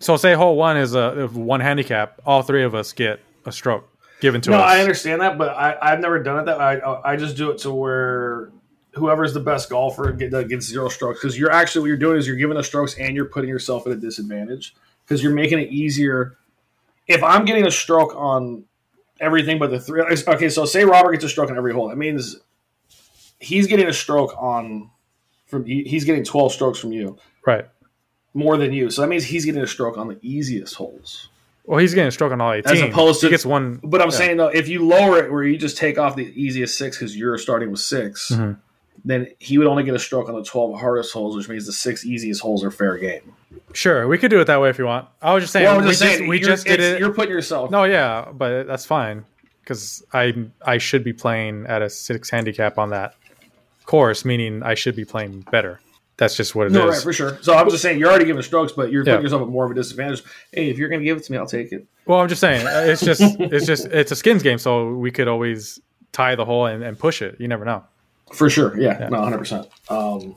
So 0.00 0.16
say 0.16 0.34
hole 0.34 0.56
one 0.56 0.76
is 0.76 0.94
a 0.94 1.28
one 1.28 1.60
handicap. 1.60 2.20
All 2.26 2.42
three 2.42 2.64
of 2.64 2.74
us 2.74 2.92
get 2.92 3.20
a 3.46 3.52
stroke 3.52 3.88
given 4.20 4.40
to 4.42 4.50
no, 4.50 4.58
us. 4.58 4.60
No, 4.60 4.66
I 4.66 4.80
understand 4.80 5.20
that, 5.20 5.38
but 5.38 5.50
I, 5.50 5.76
I've 5.80 6.00
never 6.00 6.22
done 6.22 6.40
it 6.40 6.46
that. 6.46 6.60
I 6.60 7.12
I 7.12 7.16
just 7.16 7.36
do 7.36 7.50
it 7.50 7.58
to 7.58 7.70
where 7.70 8.50
whoever's 8.94 9.32
the 9.32 9.40
best 9.40 9.70
golfer 9.70 10.12
gets 10.12 10.66
zero 10.66 10.88
strokes 10.88 11.20
because 11.20 11.38
you're 11.38 11.52
actually 11.52 11.82
what 11.82 11.86
you're 11.86 11.96
doing 11.96 12.18
is 12.18 12.26
you're 12.26 12.36
giving 12.36 12.56
the 12.56 12.64
strokes 12.64 12.98
and 12.98 13.14
you're 13.14 13.26
putting 13.26 13.48
yourself 13.48 13.86
at 13.86 13.92
a 13.92 13.96
disadvantage 13.96 14.74
because 15.04 15.22
you're 15.22 15.32
making 15.32 15.58
it 15.58 15.70
easier. 15.70 16.36
If 17.06 17.22
I'm 17.22 17.44
getting 17.44 17.66
a 17.66 17.70
stroke 17.70 18.14
on 18.16 18.64
everything 19.20 19.58
but 19.58 19.70
the 19.70 19.80
three, 19.80 20.02
okay, 20.02 20.48
so 20.48 20.64
say 20.64 20.84
Robert 20.84 21.12
gets 21.12 21.24
a 21.24 21.28
stroke 21.28 21.50
on 21.50 21.56
every 21.56 21.72
hole, 21.72 21.88
that 21.88 21.96
means 21.96 22.36
he's 23.38 23.66
getting 23.66 23.86
a 23.86 23.92
stroke 23.92 24.34
on 24.36 24.90
from 25.48 25.64
he's 25.64 26.04
getting 26.04 26.22
12 26.24 26.52
strokes 26.52 26.78
from 26.78 26.92
you 26.92 27.16
Right. 27.46 27.66
more 28.34 28.56
than 28.56 28.72
you, 28.72 28.90
so 28.90 29.02
that 29.02 29.08
means 29.08 29.24
he's 29.24 29.44
getting 29.44 29.62
a 29.62 29.66
stroke 29.66 29.98
on 29.98 30.08
the 30.08 30.18
easiest 30.22 30.74
holes. 30.74 31.28
Well, 31.64 31.78
he's 31.78 31.92
getting 31.92 32.08
a 32.08 32.12
stroke 32.12 32.32
on 32.32 32.40
all 32.40 32.52
eighteen. 32.54 32.72
As 32.76 32.80
opposed 32.82 33.20
he 33.20 33.26
to- 33.26 33.30
gets 33.30 33.44
one. 33.44 33.80
But 33.82 34.00
I'm 34.00 34.08
yeah. 34.08 34.16
saying 34.16 34.36
though, 34.38 34.48
if 34.48 34.68
you 34.68 34.86
lower 34.86 35.22
it 35.22 35.30
where 35.30 35.42
you 35.44 35.58
just 35.58 35.76
take 35.76 35.98
off 35.98 36.16
the 36.16 36.32
easiest 36.40 36.78
six 36.78 36.96
because 36.96 37.14
you're 37.16 37.36
starting 37.36 37.70
with 37.70 37.80
6 37.80 38.30
Mhm. 38.34 38.56
then 39.04 39.28
he 39.38 39.58
would 39.58 39.66
only 39.66 39.82
get 39.84 39.94
a 39.94 39.98
stroke 39.98 40.28
on 40.28 40.34
the 40.34 40.42
12 40.42 40.80
hardest 40.80 41.12
holes, 41.12 41.36
which 41.36 41.48
means 41.48 41.66
the 41.66 41.72
six 41.72 42.04
easiest 42.06 42.40
holes 42.40 42.64
are 42.64 42.70
fair 42.70 42.96
game. 42.98 43.34
Sure, 43.74 44.08
we 44.08 44.18
could 44.18 44.30
do 44.30 44.40
it 44.40 44.46
that 44.46 44.60
way 44.60 44.70
if 44.70 44.78
you 44.78 44.86
want. 44.86 45.06
I 45.22 45.34
was 45.34 45.44
just 45.44 45.52
saying. 45.52 45.66
Well, 45.66 45.80
we 45.80 45.88
just 45.88 46.00
saying, 46.00 46.26
we 46.26 46.38
you're- 46.38 46.50
just 46.50 46.66
did 46.66 46.80
it. 46.80 46.98
You're 47.00 47.12
putting 47.12 47.30
yourself. 47.32 47.70
No, 47.70 47.84
yeah, 47.84 48.26
but 48.32 48.66
that's 48.66 48.84
fine 48.86 49.24
because 49.62 50.02
I 50.12 50.34
I 50.64 50.78
should 50.78 51.04
be 51.04 51.12
playing 51.12 51.66
at 51.68 51.80
a 51.82 51.90
six 51.90 52.30
handicap 52.30 52.78
on 52.78 52.90
that 52.90 53.14
course, 53.88 54.24
meaning 54.24 54.62
I 54.62 54.74
should 54.74 54.94
be 54.94 55.04
playing 55.04 55.40
better. 55.50 55.80
That's 56.18 56.36
just 56.36 56.54
what 56.54 56.64
it 56.66 56.66
is. 56.68 56.72
no, 56.74 56.88
right, 56.88 57.00
for 57.00 57.12
sure. 57.12 57.38
So 57.42 57.54
I'm 57.54 57.68
just 57.70 57.80
saying, 57.82 57.98
you're 57.98 58.08
already 58.10 58.24
giving 58.24 58.42
strokes, 58.42 58.72
but 58.72 58.90
you're 58.92 59.02
Yeah. 59.04 59.12
putting 59.14 59.22
yourself 59.24 59.42
at 59.42 59.48
more 59.48 59.64
of 59.64 59.70
a 59.70 59.74
disadvantage. 59.74 60.22
Hey, 60.52 60.68
if 60.68 60.76
you're 60.78 60.88
going 60.88 61.00
to 61.00 61.04
give 61.04 61.16
it 61.16 61.24
to 61.24 61.32
me, 61.32 61.38
I'll 61.38 61.46
take 61.46 61.72
it. 61.72 61.86
Well, 62.06 62.18
I'm 62.20 62.28
just 62.28 62.40
saying 62.40 62.66
uh, 62.66 62.82
it's 62.86 63.02
just 63.02 63.20
it's 63.40 63.66
just 63.66 63.86
it's 63.86 64.10
a 64.12 64.16
skins 64.16 64.42
game, 64.42 64.58
so 64.58 64.92
we 64.94 65.10
could 65.10 65.28
always 65.28 65.80
tie 66.12 66.34
the 66.34 66.44
hole 66.44 66.66
and, 66.66 66.82
and 66.82 66.98
push 66.98 67.22
it. 67.22 67.36
You 67.40 67.48
never 67.48 67.64
know. 67.64 67.84
For 68.34 68.50
sure. 68.50 68.78
Yeah, 68.78 69.08
no, 69.10 69.18
100%. 69.18 69.68
Um, 69.90 70.34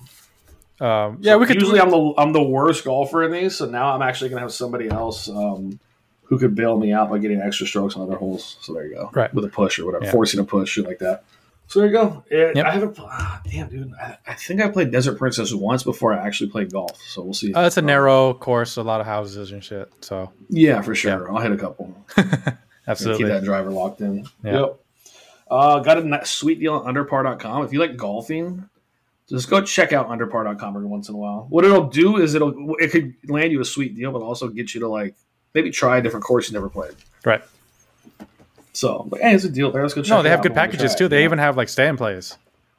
Um, 0.86 1.18
yeah, 1.22 1.36
we 1.36 1.46
could. 1.46 1.56
Usually, 1.60 1.80
I'm 1.80 1.90
the 1.92 2.14
I'm 2.18 2.32
the 2.34 2.42
worst 2.44 2.86
golfer 2.86 3.24
in 3.24 3.32
these, 3.32 3.56
so 3.58 3.66
now 3.66 3.94
I'm 3.94 4.02
actually 4.02 4.30
going 4.30 4.40
to 4.40 4.46
have 4.46 4.54
somebody 4.54 4.88
else 4.90 5.30
um, 5.30 5.80
who 6.24 6.38
could 6.40 6.56
bail 6.56 6.78
me 6.78 6.94
out 6.94 7.10
by 7.10 7.18
getting 7.20 7.42
extra 7.42 7.68
strokes 7.68 7.96
on 7.96 8.02
other 8.04 8.16
holes. 8.18 8.58
So 8.62 8.74
there 8.74 8.86
you 8.88 8.96
go, 8.96 9.10
Right. 9.14 9.34
With 9.34 9.46
a 9.46 9.50
push 9.50 9.78
or 9.80 9.86
whatever, 9.86 10.06
Yeah. 10.06 10.12
forcing 10.12 10.40
a 10.40 10.44
push, 10.44 10.70
shit 10.70 10.86
like 10.88 11.00
that. 11.00 11.24
So 11.72 11.80
there 11.80 11.88
you 11.88 11.94
go. 11.94 12.22
It, 12.30 12.58
Yep. 12.58 12.66
I 12.66 12.72
haven't. 12.72 12.98
Ah, 13.00 13.42
damn, 13.50 13.70
dude. 13.70 13.94
I, 13.94 14.18
I 14.28 14.34
think 14.34 14.60
I 14.60 14.68
played 14.68 14.92
Desert 14.92 15.18
Princess 15.18 15.54
once 15.54 15.84
before 15.84 16.14
I 16.14 16.28
actually 16.28 16.50
played 16.50 16.70
golf. 16.70 17.02
So 17.02 17.22
we'll 17.22 17.34
see. 17.34 17.54
uh, 17.54 17.66
it's 17.66 17.78
a 17.78 17.82
narrow 17.82 18.34
course, 18.34 18.76
a 18.76 18.84
lot 18.84 19.00
of 19.00 19.08
houses 19.08 19.54
and 19.54 19.64
shit. 19.64 19.90
So 20.02 20.34
Yeah, 20.50 20.82
for 20.82 20.94
sure. 20.94 21.32
I'll 21.32 21.40
hit 21.42 21.54
a 21.54 21.58
couple. 21.58 21.96
Absolutely. 22.88 23.24
Keep 23.24 23.28
that 23.32 23.46
driver 23.46 23.70
locked 23.70 24.02
in. 24.02 24.28
Yeah. 24.44 24.60
Yep. 24.60 24.80
Uh, 25.50 25.80
got 25.80 25.98
a 25.98 26.26
sweet 26.26 26.60
deal 26.60 26.74
on 26.74 26.94
underpar.com. 26.94 27.64
If 27.64 27.72
you 27.72 27.80
like 27.80 27.96
golfing, 27.96 28.68
just 29.30 29.50
go 29.50 29.62
check 29.62 29.94
out 29.94 30.10
underpar.com 30.10 30.76
every 30.76 30.88
once 30.88 31.08
in 31.08 31.16
a 31.16 31.18
while. 31.18 31.48
What 31.50 31.64
it'll 31.64 31.88
do 31.88 32.18
is 32.18 32.36
it'll 32.36 32.76
it 32.80 32.92
could 32.92 33.14
land 33.30 33.54
you 33.54 33.62
a 33.62 33.66
sweet 33.66 33.96
deal, 33.96 34.12
but 34.12 34.22
also 34.22 34.50
get 34.50 34.74
you 34.74 34.82
to 34.82 34.90
like 34.90 35.16
maybe 35.54 35.72
try 35.72 36.00
a 36.00 36.02
different 36.02 36.26
course 36.26 36.50
you 36.50 36.54
never 36.54 36.70
played. 36.70 36.96
Right. 37.24 37.42
So, 38.74 39.08
like, 39.12 39.22
hey, 39.22 39.34
it's 39.36 39.44
a 39.44 39.50
deal 39.50 39.72
there. 39.72 39.82
Let's 39.82 39.94
go 39.94 40.02
check. 40.02 40.10
No, 40.12 40.24
they 40.24 40.30
have 40.30 40.42
good 40.42 40.54
packages 40.54 40.96
too. 40.96 41.06
it, 41.06 41.10
They 41.10 41.24
even 41.24 41.38
know? 41.38 41.44
have 41.44 41.58
like 41.58 41.70
stand 41.70 41.98
plays. 41.98 42.38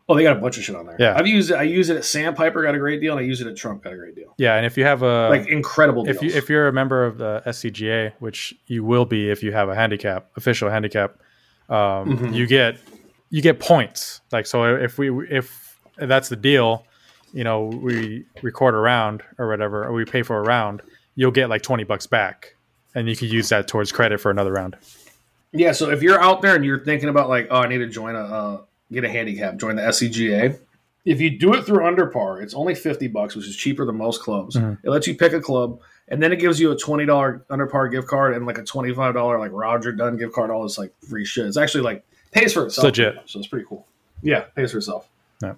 Oh, 0.09 0.17
they 0.17 0.25
got 0.25 0.37
a 0.37 0.41
bunch 0.41 0.59
of 0.59 0.65
shit 0.65 0.75
on 0.75 0.87
there. 0.87 0.97
Yeah. 0.99 1.15
I've 1.17 1.27
used 1.27 1.51
it. 1.53 1.55
I 1.55 1.63
use 1.63 1.89
it 1.89 1.97
at 1.97 2.05
Sandpiper, 2.05 2.63
got 2.63 2.75
a 2.75 2.79
great 2.79 3.01
deal, 3.01 3.13
and 3.13 3.21
I 3.21 3.25
use 3.25 3.41
it 3.41 3.47
at 3.47 3.57
Trump, 3.57 3.85
got 3.85 3.93
a 3.93 3.97
great 3.97 4.17
deal. 4.17 4.35
Yeah, 4.37 4.57
and 4.57 4.67
if 4.67 4.77
you 4.77 4.85
have 4.85 5.03
a 5.03 5.29
Like 5.29 5.47
incredible 5.49 6.05
deals. 6.05 6.17
if 6.17 6.23
you 6.23 6.31
if 6.31 6.49
you're 6.49 6.67
a 6.69 6.73
member 6.73 7.05
of 7.05 7.19
the 7.19 7.43
SCGA, 7.47 8.13
which 8.19 8.53
you 8.67 8.85
will 8.85 9.05
be 9.05 9.31
if 9.31 9.43
you 9.43 9.53
have 9.53 9.69
a 9.69 9.75
handicap, 9.75 10.27
official 10.37 10.69
handicap, 10.71 11.17
um, 11.69 12.19
Mhm. 12.19 12.35
you 12.35 12.47
get 12.47 12.79
you 13.31 13.41
get 13.43 13.61
points. 13.61 14.21
Like 14.33 14.47
so, 14.47 14.75
if 14.75 14.99
we 14.99 15.11
if 15.31 15.79
that's 15.97 16.29
the 16.29 16.37
deal, 16.37 16.85
you 17.33 17.45
know, 17.45 17.67
we 17.67 18.25
record 18.43 18.75
a 18.75 18.79
round 18.79 19.23
or 19.39 19.47
whatever, 19.49 19.85
or 19.85 19.93
we 19.93 20.05
pay 20.05 20.23
for 20.23 20.39
a 20.39 20.43
round, 20.43 20.83
you'll 21.15 21.31
get 21.31 21.49
like 21.49 21.63
twenty 21.63 21.85
bucks 21.85 22.07
back, 22.09 22.57
and 22.95 23.09
you 23.09 23.15
can 23.17 23.29
use 23.29 23.51
that 23.51 23.69
towards 23.69 23.93
credit 23.93 24.21
for 24.21 24.31
another 24.31 24.53
round. 24.53 24.77
Yeah, 25.53 25.73
so 25.73 25.91
if 25.91 26.03
you're 26.03 26.21
out 26.21 26.41
there 26.43 26.55
and 26.57 26.65
you're 26.65 26.85
thinking 26.85 27.09
about 27.09 27.29
like, 27.29 27.49
oh, 27.51 27.57
I 27.61 27.69
need 27.69 27.79
to 27.79 27.87
join 27.89 28.15
a 28.17 28.21
uh, 28.21 28.61
get 28.91 29.05
a 29.05 29.09
handicap, 29.09 29.57
join 29.59 29.77
the 29.77 29.83
SCGA. 29.83 30.59
If 31.05 31.21
you 31.21 31.37
do 31.39 31.53
it 31.55 31.65
through 31.65 31.81
Underpar, 31.81 32.43
it's 32.43 32.55
only 32.55 32.75
fifty 32.75 33.09
bucks, 33.09 33.35
which 33.37 33.47
is 33.47 33.57
cheaper 33.57 33.85
than 33.85 33.97
most 33.97 34.23
clubs. 34.23 34.57
Mhm. 34.57 34.79
It 34.83 34.89
lets 34.91 35.07
you 35.07 35.15
pick 35.17 35.33
a 35.33 35.41
club, 35.41 35.81
and 36.09 36.23
then 36.23 36.33
it 36.33 36.37
gives 36.39 36.61
you 36.61 36.71
a 36.71 36.77
twenty 36.77 37.05
dollar 37.05 37.45
Underpar 37.51 37.91
gift 37.91 38.07
card 38.09 38.35
and 38.35 38.47
like 38.47 38.59
a 38.59 38.63
twenty 38.63 38.95
five 38.95 39.13
dollar 39.15 39.39
like 39.39 39.51
Roger 39.53 39.93
Dunn 39.93 40.17
gift 40.17 40.33
card. 40.33 40.51
All 40.51 40.63
this 40.63 40.79
like 40.79 40.93
free 41.09 41.25
shit. 41.25 41.47
It's 41.47 41.57
actually 41.57 41.83
like 41.85 42.05
pays 42.31 42.53
for 42.53 42.67
itself. 42.67 42.85
legit. 42.85 43.17
So 43.27 43.39
it's 43.41 43.49
pretty 43.49 43.67
cool. 43.69 43.87
Yeah, 44.23 44.41
pays 44.55 44.71
for 44.71 44.79
itself. 44.79 45.09
Yeah. 45.43 45.55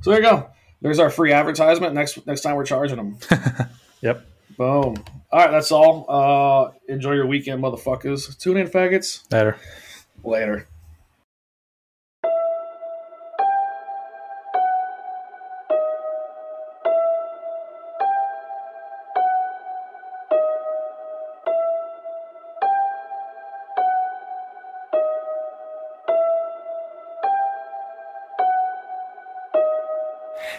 So 0.00 0.10
there 0.10 0.22
you 0.22 0.28
go. 0.28 0.48
There's 0.80 0.98
our 0.98 1.10
free 1.10 1.32
advertisement. 1.32 1.92
Next 1.94 2.26
next 2.26 2.40
time 2.40 2.56
we're 2.56 2.64
charging 2.64 2.96
them. 2.96 3.18
Yep. 4.02 4.24
Boom. 4.56 4.96
All 5.30 5.40
right, 5.40 5.50
that's 5.50 5.70
all. 5.70 6.06
Uh, 6.08 6.72
enjoy 6.88 7.12
your 7.12 7.26
weekend, 7.26 7.62
motherfuckers. 7.62 8.38
Tune 8.38 8.56
in, 8.56 8.68
faggots. 8.68 9.30
Later. 9.30 9.58
Later. 10.24 10.66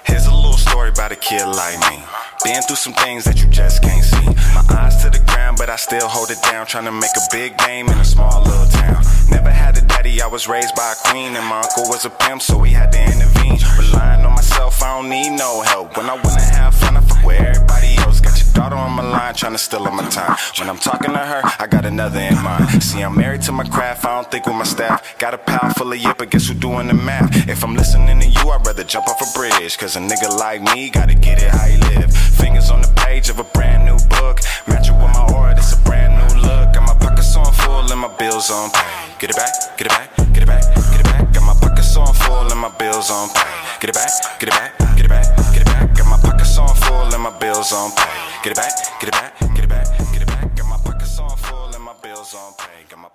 Here's 0.04 0.26
a 0.28 0.34
little 0.34 0.54
story 0.54 0.90
about 0.90 1.12
a 1.12 1.16
kid 1.16 1.46
like 1.46 1.80
me. 1.92 2.04
Been 2.43 2.62
through 2.62 2.76
some 2.78 2.93
things 2.93 3.23
that 3.26 3.41
you 3.41 3.50
just 3.50 3.82
can't 3.82 4.04
see. 4.04 4.26
My 4.54 4.63
eyes 4.78 5.02
to 5.04 5.10
the 5.10 5.19
ground, 5.26 5.58
but 5.58 5.69
I 5.69 5.76
still 5.76 6.08
hold 6.08 6.30
it 6.30 6.41
down. 6.43 6.67
Trying 6.67 6.86
to 6.86 6.91
make 6.91 7.15
a 7.17 7.26
big 7.32 7.58
name 7.65 7.89
in 7.89 7.97
a 7.97 8.06
small 8.06 8.43
little 8.43 8.67
town. 8.67 9.04
Never 9.30 9.50
had 9.50 9.78
a 9.78 9.82
daddy, 9.82 10.21
I 10.21 10.28
was 10.28 10.47
raised 10.47 10.76
by 10.76 10.93
a 10.93 11.10
queen. 11.10 11.36
And 11.36 11.45
my 11.45 11.62
uncle 11.62 11.89
was 11.89 12.06
a 12.06 12.12
pimp, 12.12 12.41
so 12.43 12.58
we 12.58 12.69
had 12.69 12.91
to 12.91 13.02
intervene. 13.02 13.58
Relying 13.80 14.23
on 14.23 14.34
myself, 14.34 14.82
I 14.84 14.95
don't 14.95 15.10
need 15.10 15.32
no 15.32 15.62
help. 15.62 15.97
When 15.97 16.10
I 16.10 16.13
wanna 16.13 16.41
have 16.41 16.76
fun, 16.76 16.95
I 16.95 17.02
fuck 17.02 17.26
with 17.26 17.41
everybody 17.41 17.97
else. 17.97 18.21
Got 18.21 18.37
on 18.78 18.92
my 18.94 19.04
line, 19.04 19.34
trying 19.34 19.54
to 19.54 19.58
steal 19.58 19.86
all 19.86 19.92
my 19.92 20.08
time. 20.10 20.38
When 20.60 20.70
I'm 20.70 20.78
talking 20.78 21.12
to 21.12 21.18
her, 21.18 21.42
I 21.60 21.68
got 21.68 21.86
another 21.86 22.20
in 22.20 22.36
mind. 22.42 22.84
See, 22.84 23.02
I'm 23.02 23.16
married 23.16 23.42
to 23.44 23.52
my 23.52 23.63
craft, 23.63 24.06
I 24.06 24.16
don't 24.16 24.30
think 24.32 24.46
with 24.46 24.56
my 24.56 24.63
staff. 24.63 25.18
Got 25.18 25.34
a 25.34 25.38
pile 25.38 25.74
full 25.74 25.92
of 25.92 25.98
yip, 25.98 26.18
but 26.18 26.30
guess 26.30 26.48
who 26.48 26.54
doing 26.54 26.88
the 26.88 26.94
math? 26.94 27.48
If 27.50 27.63
I'm 27.63 27.76
listening 27.76 28.20
to 28.20 28.28
you, 28.28 28.50
I'd 28.50 28.66
rather 28.66 28.84
jump 28.84 29.08
off 29.08 29.22
a 29.22 29.38
bridge. 29.38 29.78
Cause 29.78 29.96
a 29.96 30.00
nigga 30.00 30.38
like 30.38 30.62
me 30.62 30.90
gotta 30.90 31.16
get 31.16 31.42
it 31.42 31.50
how 31.50 31.68
he 31.68 31.78
live. 31.96 32.16
Fingers 32.16 32.70
on 32.70 32.82
the 32.82 32.92
page 32.96 33.30
of 33.30 33.40
a 33.40 33.44
brand 33.44 33.86
new 33.86 33.98
book. 34.10 34.40
Match 34.68 34.90
it 34.90 34.94
with 34.94 35.13
my 35.13 35.28
aura, 35.34 35.56
this 35.56 35.74
a 35.74 35.78
brand 35.84 36.13
new 36.18 36.42
look. 36.42 36.74
Got 36.74 36.84
my 36.84 36.96
pockets 37.00 37.36
on 37.36 37.52
full 37.54 37.92
and 37.92 38.00
my 38.00 38.16
bills 38.18 38.50
on 38.52 38.70
pay. 38.72 39.18
Get 39.20 39.32
it 39.32 39.36
back, 39.36 39.54
get 39.78 39.88
it 39.88 39.90
back, 39.90 40.16
get 40.34 40.44
it 40.44 40.48
back, 40.48 40.63
get 40.63 40.74
it 40.74 40.82
back. 40.82 40.97
Pockets 41.98 42.20
on 42.20 42.30
full 42.30 42.52
and 42.52 42.60
my 42.60 42.70
bills 42.78 43.10
on 43.10 43.30
pay. 43.30 43.42
Get 43.80 43.90
it 43.90 43.96
back, 43.96 44.40
get 44.40 44.50
it 44.50 44.52
back, 44.52 44.78
get 44.96 45.06
it 45.06 45.10
back, 45.10 45.36
get 45.52 45.62
it 45.62 45.66
back. 45.66 45.96
Got 45.96 46.06
my 46.08 46.18
pockets 46.22 46.58
on 46.60 46.76
full 46.76 47.14
and 47.14 47.24
my 47.24 47.32
bills 47.40 47.74
on 47.74 47.92
pay. 47.92 48.04
Get 48.44 48.52
it 48.52 48.56
back, 48.56 49.00
get 49.00 49.08
it 49.10 49.12
back, 49.14 49.40
get 49.40 49.64
it 49.64 49.70
back, 49.70 49.98
get 50.14 50.22
it 50.22 50.28
back. 50.28 50.56
Got 50.56 50.68
my 50.68 50.78
pockets 50.78 51.20
on 51.20 51.36
full 51.38 51.74
and 51.74 51.84
my 51.84 51.94
bills 52.04 52.36
on 52.36 52.54
pay. 52.54 52.84
Got 52.88 53.00
my 53.00 53.10